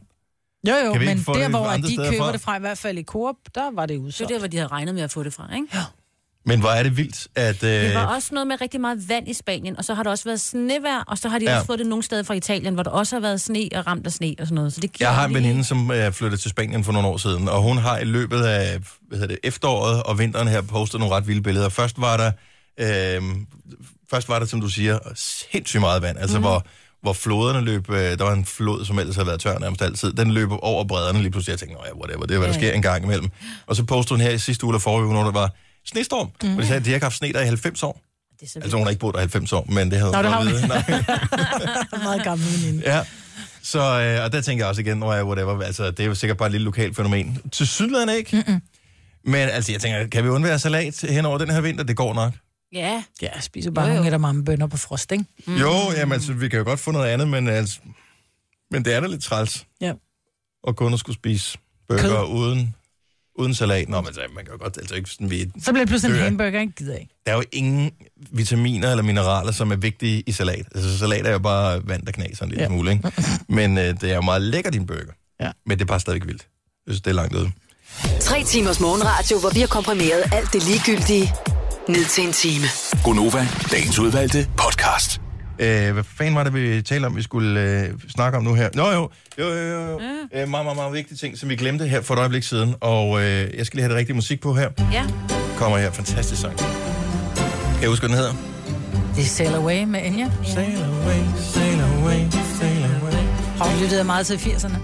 [0.67, 2.31] Jo, jo, men der, hvor de køber fra?
[2.31, 4.29] det fra, i hvert fald i Coop, der var det Det er udsolgt.
[4.33, 5.67] der, hvor de havde regnet med at få det fra, ikke?
[5.73, 5.83] Ja.
[6.45, 7.61] Men hvor er det vildt, at...
[7.61, 10.09] Det Øh, var også noget med rigtig meget vand i Spanien, og så har der
[10.09, 11.55] også været snevejr, og så har de Ja.
[11.55, 14.05] også fået det nogle steder fra Italien, hvor der også har været sne og ramt
[14.05, 14.73] af sne og sådan noget.
[14.73, 17.17] Så det giver jeg har en veninde, som er flyttet til Spanien for nogle år
[17.17, 20.99] siden, og hun har i løbet af hvad hedder det, efteråret og vinteren her postet
[20.99, 21.69] nogle ret vilde billeder.
[21.69, 22.31] Først var der,
[22.79, 23.21] øh,
[24.11, 26.43] først var der, som du siger, sindssygt meget vand, altså mm.
[26.43, 26.65] hvor,
[27.01, 30.13] hvor floderne løb, øh, der var en flod, som ellers havde været tør nærmest altid,
[30.13, 31.51] den løb over bredderne lige pludselig.
[31.51, 33.29] Jeg tænkte, "Nå ja, whatever, det er, hvad der sker en gang imellem.
[33.67, 35.51] Og så postede hun her i sidste uge eller forrige uge, når der var
[35.85, 36.55] snestorm, mm.
[36.55, 38.01] og de sagde, at de har ikke haft sne der i 90 år.
[38.39, 40.11] Det er så Altså hun har ikke boet der i 90 år, men det havde
[40.11, 40.53] Nå, hun det godt har hun.
[40.53, 40.67] vide.
[41.91, 42.03] Nej.
[42.03, 42.83] meget gammel veninde.
[42.95, 43.01] Ja.
[43.63, 46.15] Så, øh, og der tænker jeg også igen, når jeg whatever, altså, det er jo
[46.15, 47.37] sikkert bare et lille lokalt fænomen.
[47.51, 48.43] Til Sydland ikke?
[48.47, 48.61] Mm-mm.
[49.25, 51.83] Men altså, jeg tænker, kan vi undvære salat hen over den her vinter?
[51.83, 52.33] Det går nok.
[52.73, 53.95] Ja, Ja, jeg spiser bare Jo, jo.
[53.95, 55.25] nogle eddermamme bønner på frost, ikke?
[55.47, 55.55] Mm.
[55.57, 57.79] Jo, jamen, altså, vi kan jo godt få noget andet, men, altså,
[58.71, 59.93] men det er da lidt træls Ja.
[60.67, 61.57] at kun at skulle spise
[61.87, 62.75] burger uden,
[63.41, 63.89] uden salat.
[63.89, 66.15] Nå, men altså, man kan jo godt, altså ikke sådan, vi, Så bliver det pludselig
[66.17, 66.73] en hamburger, ikke?
[66.77, 67.13] Gider ikke.
[67.25, 67.91] der er jo ingen
[68.31, 70.65] vitaminer eller mineraler, som er vigtige i salat.
[70.75, 72.67] Altså, salat er jo bare vand, der knaser en lille Ja.
[72.67, 73.11] smule, ikke?
[73.49, 75.13] Men øh, det er jo meget lækker, din burger.
[75.41, 75.51] Ja.
[75.65, 76.41] Men det er bare stadigvæk vildt.
[76.87, 77.51] Jeg synes, det er langt ude.
[78.19, 81.33] Tre timers morgenradio, hvor vi har komprimeret alt det ligegyldige
[81.89, 82.65] ned til en time.
[83.03, 85.21] Gonova, dagens udvalgte podcast.
[85.61, 88.69] Øh, hvad fanden var det, vi talte om, vi skulle øh, snakke om nu her?
[88.73, 89.09] Nå jo,
[89.39, 89.81] jo, jo, jo.
[89.91, 89.99] jo.
[90.33, 92.75] Øh, meget, meget, meget vigtige ting, som vi glemte her for et øjeblik siden.
[92.81, 94.69] Og øh, jeg skal lige have det rigtige musik på her.
[94.93, 95.05] ja.
[95.57, 96.57] Kommer her, fantastisk sang.
[96.57, 98.33] Kan jeg huske, hvad den hedder?
[99.15, 100.31] Det er Sail Away med Enya.
[100.45, 101.19] Sail away,
[101.53, 102.19] sail away,
[102.59, 103.13] sail away.
[103.57, 104.77] Har du lyttet meget til 80'erne?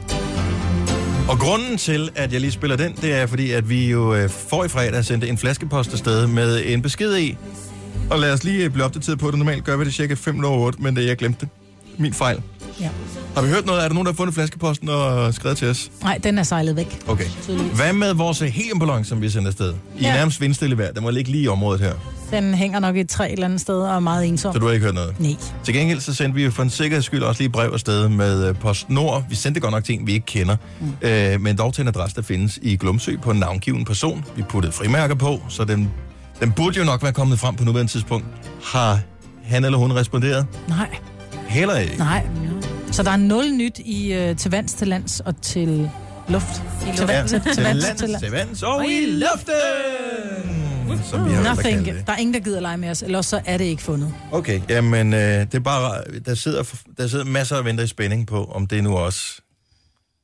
[1.30, 4.30] Og grunden til, at jeg lige spiller den, det er fordi, at vi jo øh,
[4.30, 7.38] for i fredag sendte en flaskepost afsted med en besked i.
[8.10, 9.38] Og lad os lige øh, blive opdateret på det.
[9.38, 11.50] Normalt gør vi det cirka 5 over 8, men det, jeg glemte det.
[12.00, 12.42] Min fejl.
[12.82, 12.90] Ja.
[13.36, 13.84] Har vi hørt noget?
[13.84, 15.92] Er der nogen, der har fundet flaskeposten og skrevet til os?
[16.04, 17.00] Nej, den er sejlet væk.
[17.08, 17.26] Okay.
[17.76, 19.74] Hvad med vores heliumballon, som vi sender afsted?
[19.98, 20.14] I Ja.
[20.14, 20.92] nærmest vindstille vejr.
[20.92, 21.94] Den må ligge lige i området her.
[22.32, 24.54] Den hænger nok i et træ et eller andet sted og er meget ensom.
[24.54, 25.20] Så du har ikke hørt noget?
[25.20, 25.32] Nej.
[25.64, 28.50] Til gengæld så sendte vi jo for en sikkerheds skyld også lige brev afsted med
[28.50, 29.24] øh, PostNord.
[29.30, 30.56] Vi sendte godt nok en, vi ikke kender.
[30.82, 31.08] Mm.
[31.08, 34.26] Øh, men dog til en adresse, der findes i Glumsø på en navngiven person.
[34.36, 35.92] Vi puttede frimærker på, så den,
[36.40, 38.26] den burde jo nok være kommet frem på nuværende tidspunkt.
[38.64, 39.00] Har
[39.44, 40.48] han eller hun responderet?
[40.68, 40.98] Nej,
[41.48, 41.98] Heller ikke.
[41.98, 42.28] nej.
[42.92, 45.90] Så der er nul nyt i uh, til vands, til lands og til
[46.30, 46.64] luft.
[46.96, 51.04] Til, vand, til, til, til vands, lands, til, til vands og i luften!
[51.04, 51.86] Som vi har Nothing.
[51.86, 52.04] det.
[52.08, 54.14] Der er ingen, der gider lege med os, ellers så er det ikke fundet.
[54.32, 56.64] Okay, jamen øh, det er bare, der sidder,
[56.98, 59.42] der sidder masser af venter i spænding på, om det nu også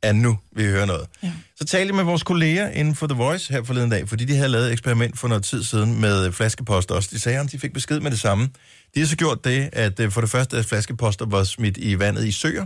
[0.03, 1.07] er nu, vi hører noget.
[1.23, 1.31] Ja.
[1.63, 4.35] Så talte jeg med vores kolleger inden for The Voice her forleden dag, fordi de
[4.35, 7.09] havde lavet et eksperiment for noget tid siden med flaskepost også.
[7.11, 8.49] De sagde, at de fik besked med det samme.
[8.95, 11.99] De har så gjort det, at øh, for det første, at flaskeposter var smidt i
[11.99, 12.65] vandet i søer,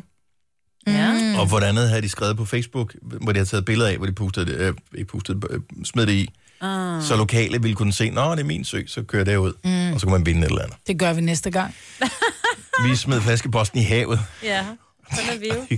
[0.88, 1.36] ja.
[1.40, 3.98] Og for det andet havde de skrevet på Facebook, hvor de havde taget billeder af,
[3.98, 6.30] hvor de pustede øh, ikke pustede, øh, smed det i.
[6.62, 7.04] Ah.
[7.04, 9.94] Så lokale ville kunne se, nå, det er min sø, så kører det ud, mm.
[9.94, 10.78] og så kan man vinde et eller andet.
[10.88, 11.76] Det gør vi næste gang.
[12.90, 14.20] vi smed flaskeposten i havet.
[14.44, 14.66] Ja,
[15.16, 15.78] sådan er vi jo.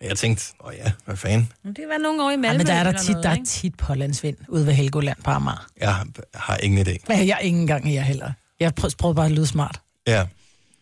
[0.00, 1.52] Jeg tænkte, åh ja, hvad fanden?
[1.64, 2.46] Det var nogle år i Malmø.
[2.52, 5.30] Ja, men der er der tit, noget, der er tit pålandsvind ude ved Helgoland på
[5.30, 5.66] Amager.
[5.80, 6.96] Jeg har ingen idé.
[7.08, 8.32] Men jeg er ingen gang her heller.
[8.60, 9.80] Jeg prøver, prøver bare at lyde smart.
[10.06, 10.26] Ja.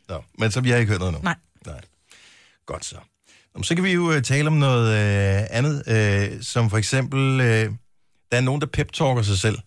[0.09, 1.21] Nå, men så vi har ikke hørt noget nu.
[1.23, 1.35] Nej.
[1.67, 1.81] Nej.
[2.67, 2.97] Godt så.
[3.55, 5.83] Nå, så kan vi jo uh, tale om noget uh, andet,
[6.35, 7.75] uh, som for eksempel, uh,
[8.33, 9.59] der er nogen, der pep-talker sig selv,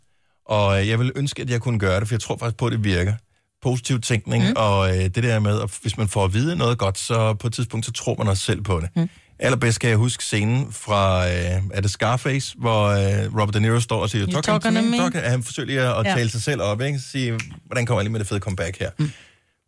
[0.45, 2.65] og uh, jeg vil ønske, at jeg kunne gøre det, for jeg tror faktisk på,
[2.65, 3.13] at det virker.
[3.61, 4.53] Positiv tænkning, mm.
[4.57, 7.47] og uh, det der med, at hvis man får at vide noget godt, så på
[7.47, 8.89] et tidspunkt, så tror man også selv på det.
[8.95, 9.09] Mm.
[9.41, 11.31] Allerbedst kan jeg huske scenen fra, uh,
[11.73, 14.81] er det Scarface, hvor uh, Robert De Niro står og siger, You talking talking me,
[14.81, 16.13] to me?" talking, han forsøger lige at, at Ja.
[16.15, 16.99] tale sig selv op, ikke?
[16.99, 18.89] Sige, hvordan kommer jeg lige med det fede comeback her?
[18.99, 19.11] Mm.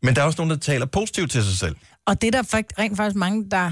[0.04, 1.76] Men der er også nogen, der taler positivt til sig selv.
[2.08, 3.72] Og det er der fakt, rent faktisk mange, der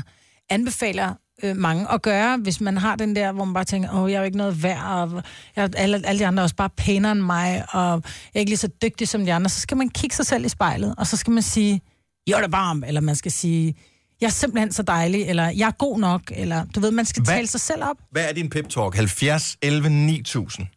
[0.49, 4.11] anbefaler øh, mange at gøre, hvis man har den der, hvor man bare tænker, åh,
[4.11, 5.23] jeg er jo ikke noget værd, og
[5.55, 8.01] jeg, alle, alle de andre er også bare pænere end mig, og jeg
[8.35, 10.49] er ikke lige så dygtig som de andre, så skal man kigge sig selv i
[10.49, 11.81] spejlet, og så skal man sige,
[12.29, 13.75] you're the bomb, eller man skal sige,
[14.22, 17.24] jeg er simpelthen så dejlig, eller jeg er god nok, eller du ved, man skal
[17.24, 17.34] Hvad?
[17.34, 17.97] tale sig selv op.
[18.11, 18.95] Hvad er din pep-talk?
[18.95, 20.67] 70, 11, 9000.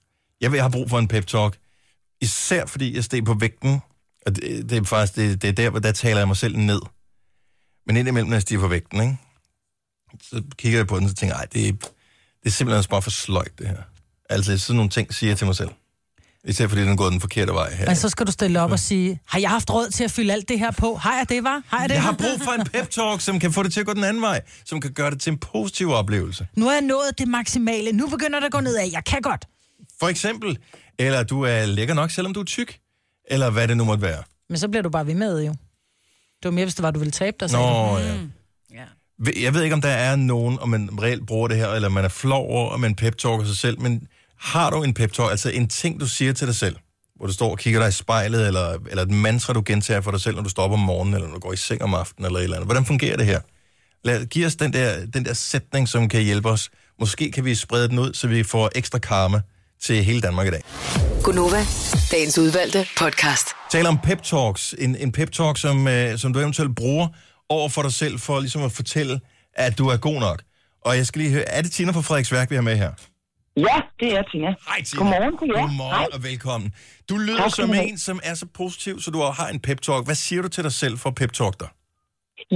[0.41, 1.59] Jeg vil have brug for en pep-talk.
[2.21, 3.81] Især fordi jeg steg på vægten.
[4.27, 6.57] Og det, det er faktisk det, det er der, hvor der taler jeg mig selv
[6.57, 6.81] ned.
[7.87, 9.17] Men indimellem, når jeg stiger på vægten, ikke?
[10.23, 13.03] så kigger jeg på den, så tænker jeg, det er, det er simpelthen også bare
[13.03, 13.83] for sløjt, det her.
[14.31, 15.71] Altså, sådan nogle ting siger jeg til mig selv.
[16.47, 17.87] Især fordi den er gået den forkerte vej her.
[17.87, 20.33] Men så skal du stille op og sige, har jeg haft råd til at fylde
[20.33, 20.95] alt det her på?
[20.95, 21.63] Har jeg det, var?
[21.67, 21.95] Har jeg det?
[21.95, 24.23] Jeg har brug for en pep-talk, som kan få det til at gå den anden
[24.23, 24.41] vej.
[24.65, 26.47] Som kan gøre det til en positiv oplevelse.
[26.57, 27.93] Nu har jeg nået det maksimale.
[27.93, 28.91] Nu begynder det at gå nedad.
[28.93, 29.45] Jeg kan godt.
[30.01, 30.59] For eksempel,
[30.99, 32.79] eller du er lækker nok, selvom du er tyk.
[33.31, 34.23] Eller hvad det nu måtte være.
[34.49, 35.51] Men så bliver du bare ved med, jo.
[35.51, 37.53] Det var mere, hvis det var, du ville tabe dig.
[37.53, 38.15] Nå, ja.
[38.73, 38.85] Ja.
[39.43, 42.05] Jeg ved ikke, om der er nogen, om man reelt bruger det her, eller man
[42.05, 44.09] er flov over, at man pep-talker sig selv, men
[44.45, 46.77] har du en pep-talk, altså en ting, du siger til dig selv,
[47.17, 50.11] hvor du står og kigger dig i spejlet, eller, eller et mantra, du gentager for
[50.11, 51.95] dig selv, når du står op om morgenen, eller når du går i seng om
[51.95, 52.69] aftenen, eller et eller andet.
[52.69, 53.41] Hvordan fungerer det her?
[54.05, 56.71] Lad, giv os den der, den der sætning, som kan hjælpe os.
[57.01, 59.41] Måske kan vi sprede den ud, så vi får ekstra karma
[59.83, 60.63] til hele Danmark i dag.
[61.23, 61.67] Gunova,
[62.11, 63.49] dagens udvalgte podcast.
[63.71, 64.75] Taler om pep talks.
[64.79, 67.09] En, en pep talk, som, øh, som du eventuelt bruger
[67.49, 69.21] over for dig selv, for ligesom at fortælle,
[69.55, 70.43] at du er god nok.
[70.85, 72.91] Og jeg skal lige høre, er det Tina fra Frederiksværk, vi har med her?
[73.57, 74.51] Ja, det er Tina.
[74.69, 74.99] Hej Tina.
[75.01, 75.61] Godmorgen til jer.
[75.63, 76.17] Godmorgen Hej.
[76.17, 76.69] og velkommen.
[77.11, 80.03] Du lyder Tak som en, som er så positiv, så du har en pep talk.
[80.09, 81.71] Hvad siger du til dig selv for pep talk dig?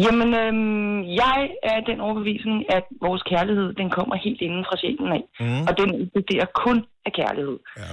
[0.04, 1.38] Jamen, øhm, jeg
[1.72, 5.22] er den overbevisning, at vores kærlighed, den kommer helt inden fra sjælen af.
[5.44, 5.62] Mm.
[5.68, 6.76] Og den eksisterer kun
[7.06, 7.56] af kærlighed.
[7.82, 7.90] Ja.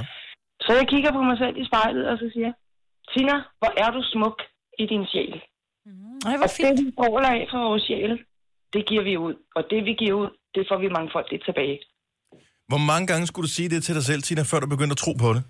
[0.66, 2.56] Så jeg kigger på mig selv i spejlet, og så siger jeg,
[3.12, 4.38] Tina, hvor er du smuk
[4.82, 5.36] i din sjæl.
[5.36, 6.78] Ej, Og hvor det, fint.
[6.86, 8.14] vi stråler af fra vores sjæl,
[8.74, 9.36] det giver vi ud.
[9.58, 11.78] Og det, vi giver ud, det får vi mange folk lidt tilbage.
[12.72, 15.02] Hvor mange gange skulle du sige det til dig selv, Tina, før du begyndte at
[15.06, 15.44] tro på det?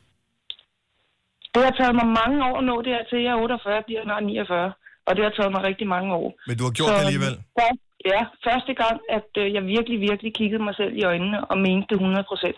[1.53, 3.19] Det har taget mig mange år at nå det her til.
[3.27, 4.73] Jeg er 48, bliver snart 49.
[5.07, 6.27] Og det har taget mig rigtig mange år.
[6.47, 7.35] Men du har gjort det alligevel.
[7.59, 7.81] først-
[8.13, 11.85] Ja, første gang, at øh, jeg virkelig, virkelig kiggede mig selv i øjnene og mente
[11.89, 12.57] det 100 procent,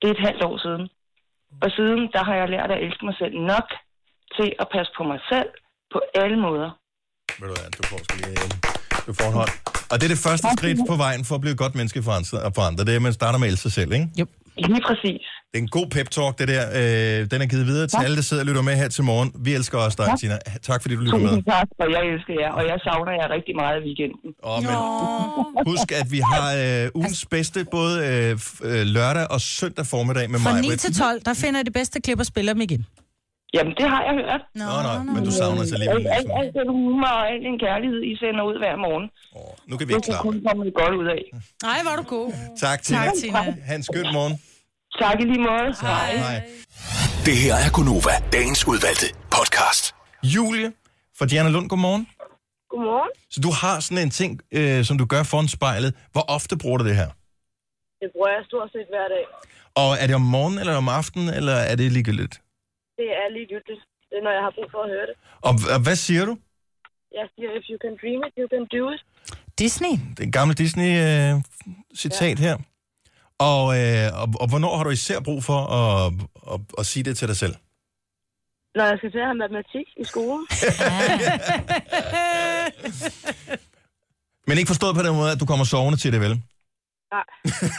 [0.00, 0.82] det er et halvt år siden.
[1.62, 3.68] Og siden, der har jeg lært at elske mig selv nok
[4.36, 5.48] til at passe på mig selv
[5.92, 6.70] på alle måder.
[7.40, 8.36] Ved du hvad, du får, skal lige,
[9.06, 9.52] du får en hånd.
[9.90, 12.12] Og det er det første skridt på vejen for at blive et godt menneske for
[12.68, 12.84] andre.
[12.84, 14.08] Det er, at man starter med at elske sig selv, ikke?
[14.20, 14.26] Jo.
[14.58, 15.22] Lige præcis.
[15.50, 16.64] Det er en god pep-talk, det der.
[16.80, 19.32] Øh, den er givet videre til alle, der sidder og lytter med her til morgen.
[19.46, 20.38] Vi elsker også dig, Tina.
[20.62, 21.28] Tak fordi du lytter med.
[21.28, 24.30] Tusind tak, og jeg elsker jer, og jeg savner jer rigtig meget i weekenden.
[24.42, 24.72] Og, men,
[25.70, 28.38] husk, at vi har øh, ugens bedste både øh,
[28.70, 30.60] øh, lørdag og søndag formiddag med Fra mig.
[30.60, 32.86] 9 til 12, der finder jeg de bedste klip og spiller dem igen.
[33.54, 34.42] Jamen, det har jeg hørt.
[34.60, 36.06] Nå, Nå, nå, men du savner os alligevel.
[36.06, 36.38] Al, al, Ligesom.
[36.40, 39.06] al den humor og al den kærlighed, I sender ud hver morgen,
[39.38, 40.42] Åh, nu kan vi det ikke kan klare kun det.
[40.48, 41.22] komme godt ud af.
[41.68, 42.26] Nej, var du god.
[42.64, 42.98] Tak, Tina.
[43.04, 43.40] Tak, Tina.
[43.68, 44.34] Ha' en skøn morgen.
[45.02, 45.68] Tak i lige måde.
[45.86, 46.10] Hej.
[46.26, 46.38] Hej.
[47.28, 49.84] Det her er Gunova, dagens udvalgte podcast.
[50.34, 50.68] Julie
[51.18, 52.04] fra Diana Lund, godmorgen.
[52.72, 53.10] Godmorgen.
[53.34, 55.90] Så du har sådan en ting, øh, som du gør foran spejlet.
[56.12, 57.08] Hvor ofte bruger du det her?
[58.00, 59.24] Det bruger jeg stort set hver dag.
[59.82, 62.34] Og er det om morgenen eller om aftenen, eller er det ligegyldigt?
[62.98, 63.82] Det er ligegyldigt.
[64.08, 65.16] Det er, når jeg har brug for at høre det.
[65.48, 66.34] Og, og hvad siger du?
[67.18, 69.00] Jeg siger, if you can dream it, you can do it.
[69.58, 69.94] Disney.
[70.10, 72.44] Det er en gammel Disney-citat ja.
[72.46, 72.56] her.
[73.38, 76.12] Og, øh, og, og hvornår har du især brug for at,
[76.52, 77.54] at, at sige det til dig selv?
[78.74, 80.46] Når jeg skal til at have matematik i skolen.
[84.46, 86.42] Men ikke forstået på den måde, at du kommer sovende til det, vel?
[87.12, 87.24] Nej.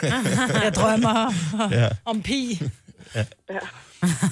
[0.66, 1.34] Jeg drømmer
[1.72, 1.90] Ja.
[2.06, 2.62] om pi.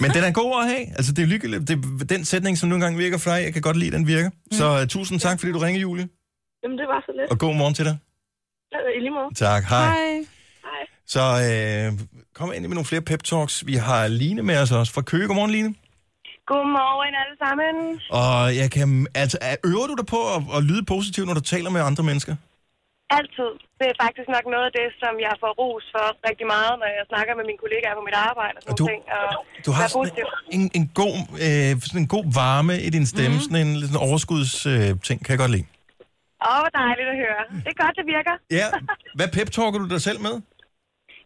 [0.02, 0.86] Men den er god at have.
[0.98, 1.68] Altså, det er lykkeligt.
[1.68, 3.44] Det er den sætning, som nogle gange virker for dig.
[3.44, 4.30] Jeg kan godt lide, den virker.
[4.52, 6.08] Så uh, tusind tak, fordi du ringer, Julie.
[6.64, 7.32] Jamen, det var så lidt.
[7.32, 7.98] Og god morgen til dig.
[8.72, 9.34] Ja, I lige måde.
[9.36, 9.64] Tak.
[9.64, 9.88] Hej.
[10.68, 10.82] Hej.
[11.08, 12.00] Så øh,
[12.34, 13.66] kom ind med nogle flere pep talks.
[13.66, 15.28] Vi har Line med os også fra Køge.
[15.28, 15.76] Godmorgen, Line.
[16.48, 18.02] Godmorgen alle sammen.
[18.22, 21.40] Og jeg kan, altså, er- øver du dig på at, at lyde positivt, når du
[21.42, 22.36] taler med andre mennesker?
[23.10, 23.52] Altid.
[23.80, 26.90] Det er faktisk nok noget af det, som jeg får ros for rigtig meget, når
[26.98, 29.02] jeg snakker med mine kollegaer på mit arbejde og sådan Og du- ting.
[29.18, 29.28] Og
[29.66, 30.16] Du har sådan
[30.58, 31.16] en, en, god,
[31.46, 33.44] øh, sådan en god varme i din stemme, mm.
[33.46, 35.68] sådan en lidt sådan overskudsting, øh, ting, kan jeg godt lide.
[36.50, 37.42] Åh, hvor dejligt at høre.
[37.66, 38.36] Det er godt, det virker.
[38.60, 38.68] Ja,
[39.18, 40.36] hvad pep-talker du dig selv med?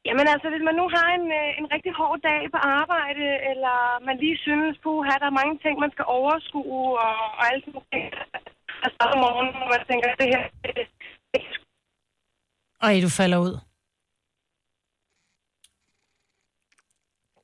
[0.07, 3.77] Jamen altså, hvis man nu har en, øh, en rigtig hård dag på arbejde, eller
[4.07, 7.73] man lige synes, puha, der er mange ting, man skal overskue, og, og alle sådan
[7.77, 8.05] nogle ting.
[8.85, 10.71] Altså om morgenen, hvor man tænker, det her, det,
[11.33, 11.41] det,
[12.81, 13.53] Ej, du falder ud.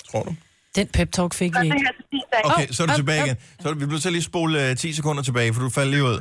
[0.10, 0.32] Tror du?
[0.78, 1.94] Den pep-talk fik vi det ikke.
[2.12, 2.22] til.
[2.50, 3.38] Okay, så er du Åh, tilbage igen.
[3.62, 5.92] Så er du- vi bliver så lige spole øh, 10 sekunder tilbage, for du faldt
[5.96, 6.18] lige ud.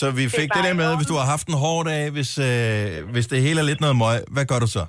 [0.00, 2.30] Så vi fik det, bare der med, hvis du har haft en hård dag, hvis,
[2.48, 4.84] øh, hvis det hele er lidt noget møg, hvad gør du så?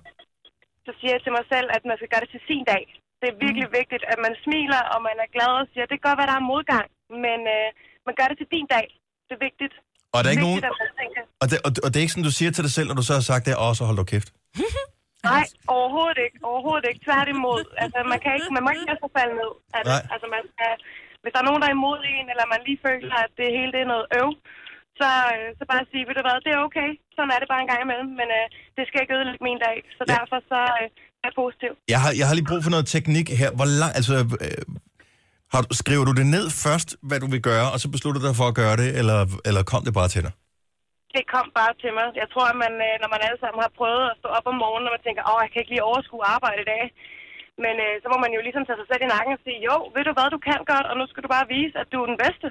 [0.88, 2.84] så siger jeg til mig selv, at man skal gøre det til sin dag.
[3.22, 3.78] Det er virkelig mm.
[3.80, 6.38] vigtigt, at man smiler, og man er glad og siger, det kan godt være, der
[6.42, 6.88] er modgang,
[7.26, 7.68] men øh,
[8.08, 8.88] man gør det til din dag.
[9.28, 9.74] Det er vigtigt.
[10.14, 12.30] Og der er ikke nogen, man tænker, og det, og, og det er ikke sådan,
[12.32, 14.10] du siger til dig selv, når du så har sagt det, åh, så hold dog
[14.14, 14.30] kæft.
[15.32, 15.46] Nej,
[15.78, 16.38] overhovedet ikke.
[16.52, 17.02] Overhovedet ikke.
[17.08, 17.62] Tværtimod.
[17.84, 19.52] Altså, man kan ikke, man må ikke lade sig falde ned.
[19.74, 19.86] det.
[19.94, 20.04] Nej.
[20.14, 20.72] Altså, man skal,
[21.22, 23.72] hvis der er nogen, der er imod en, eller man lige føler, at det hele
[23.76, 24.30] det er noget øv,
[25.00, 26.90] så, øh, så bare sige, ved du hvad, det er okay.
[27.16, 28.46] Sådan er det bare en gang imellem, men øh,
[28.76, 29.78] det skal ikke ødelægge min dag.
[29.98, 30.12] Så Ja.
[30.18, 30.88] derfor så øh,
[31.22, 31.72] er jeg positiv.
[31.94, 33.50] Jeg har, jeg har lige brug for noget teknik her.
[33.60, 34.14] Hvor lang, altså,
[34.46, 34.62] øh,
[35.54, 38.26] har, du- skriver du det ned først, hvad du vil gøre, og så beslutter du
[38.30, 39.18] dig for at gøre det, eller,
[39.50, 40.34] eller kom det bare til dig?
[41.16, 42.08] Det kom bare til mig.
[42.22, 44.58] Jeg tror, at man, øh, når man alle sammen har prøvet at stå op om
[44.64, 46.84] morgenen, og man tænker, åh, jeg kan ikke lige overskue arbejde i dag.
[47.66, 49.76] Men øh, så må man jo ligesom tage sig selv i nakken og sige, jo,
[49.96, 52.08] ved du hvad, du kan godt, og nu skal du bare vise, at du er
[52.12, 52.48] den bedste.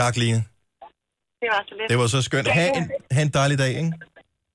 [0.00, 0.40] Tak, Line.
[1.42, 1.88] Det var så lidt.
[1.92, 2.46] Det var så skønt.
[2.58, 2.84] Ha' en,
[3.16, 3.92] ha en dejlig dag, ikke?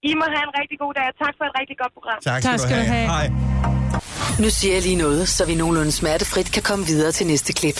[0.09, 2.17] I må have en rigtig god dag, og tak for et rigtig godt program.
[2.29, 3.07] Tak, Tak skal du have.
[3.15, 3.25] Hej.
[4.39, 7.75] Nu siger jeg lige noget, så vi nogenlunde smertefrit kan komme videre til næste klip.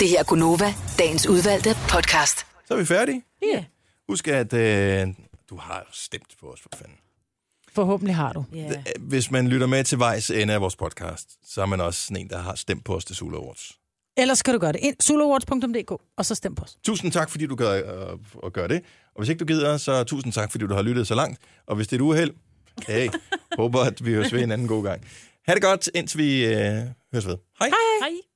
[0.00, 2.46] Det her er Gunova, dagens udvalgte podcast.
[2.66, 3.22] Så er vi færdige.
[3.42, 3.46] Ja.
[3.46, 3.64] Yeah.
[4.08, 5.06] Husk, at øh,
[5.50, 6.96] du har stemt på os, for fanden.
[7.74, 8.44] Forhåbentlig har du.
[8.56, 8.84] Yeah.
[8.98, 12.16] Hvis man lytter med til vejs ende af vores podcast, så er man også sådan
[12.16, 13.72] en, der har stemt på os til Sula Awards.
[14.16, 14.80] Ellers skal du gøre det.
[14.82, 16.76] Ind sulawards.dk, og så stem på os.
[16.84, 18.82] Tusind tak, fordi du gør, øh, at gøre det.
[19.14, 21.40] Og hvis ikke du gider, så tusind tak, fordi du har lyttet så langt.
[21.66, 22.30] Og hvis det er et uheld,
[22.88, 23.08] hey,
[23.58, 25.02] håber, at vi høres ved en anden god gang.
[25.48, 26.52] Ha' det godt, indtil vi øh,
[27.12, 27.36] høres ved.
[27.58, 27.70] Hej.
[28.00, 28.27] Hej.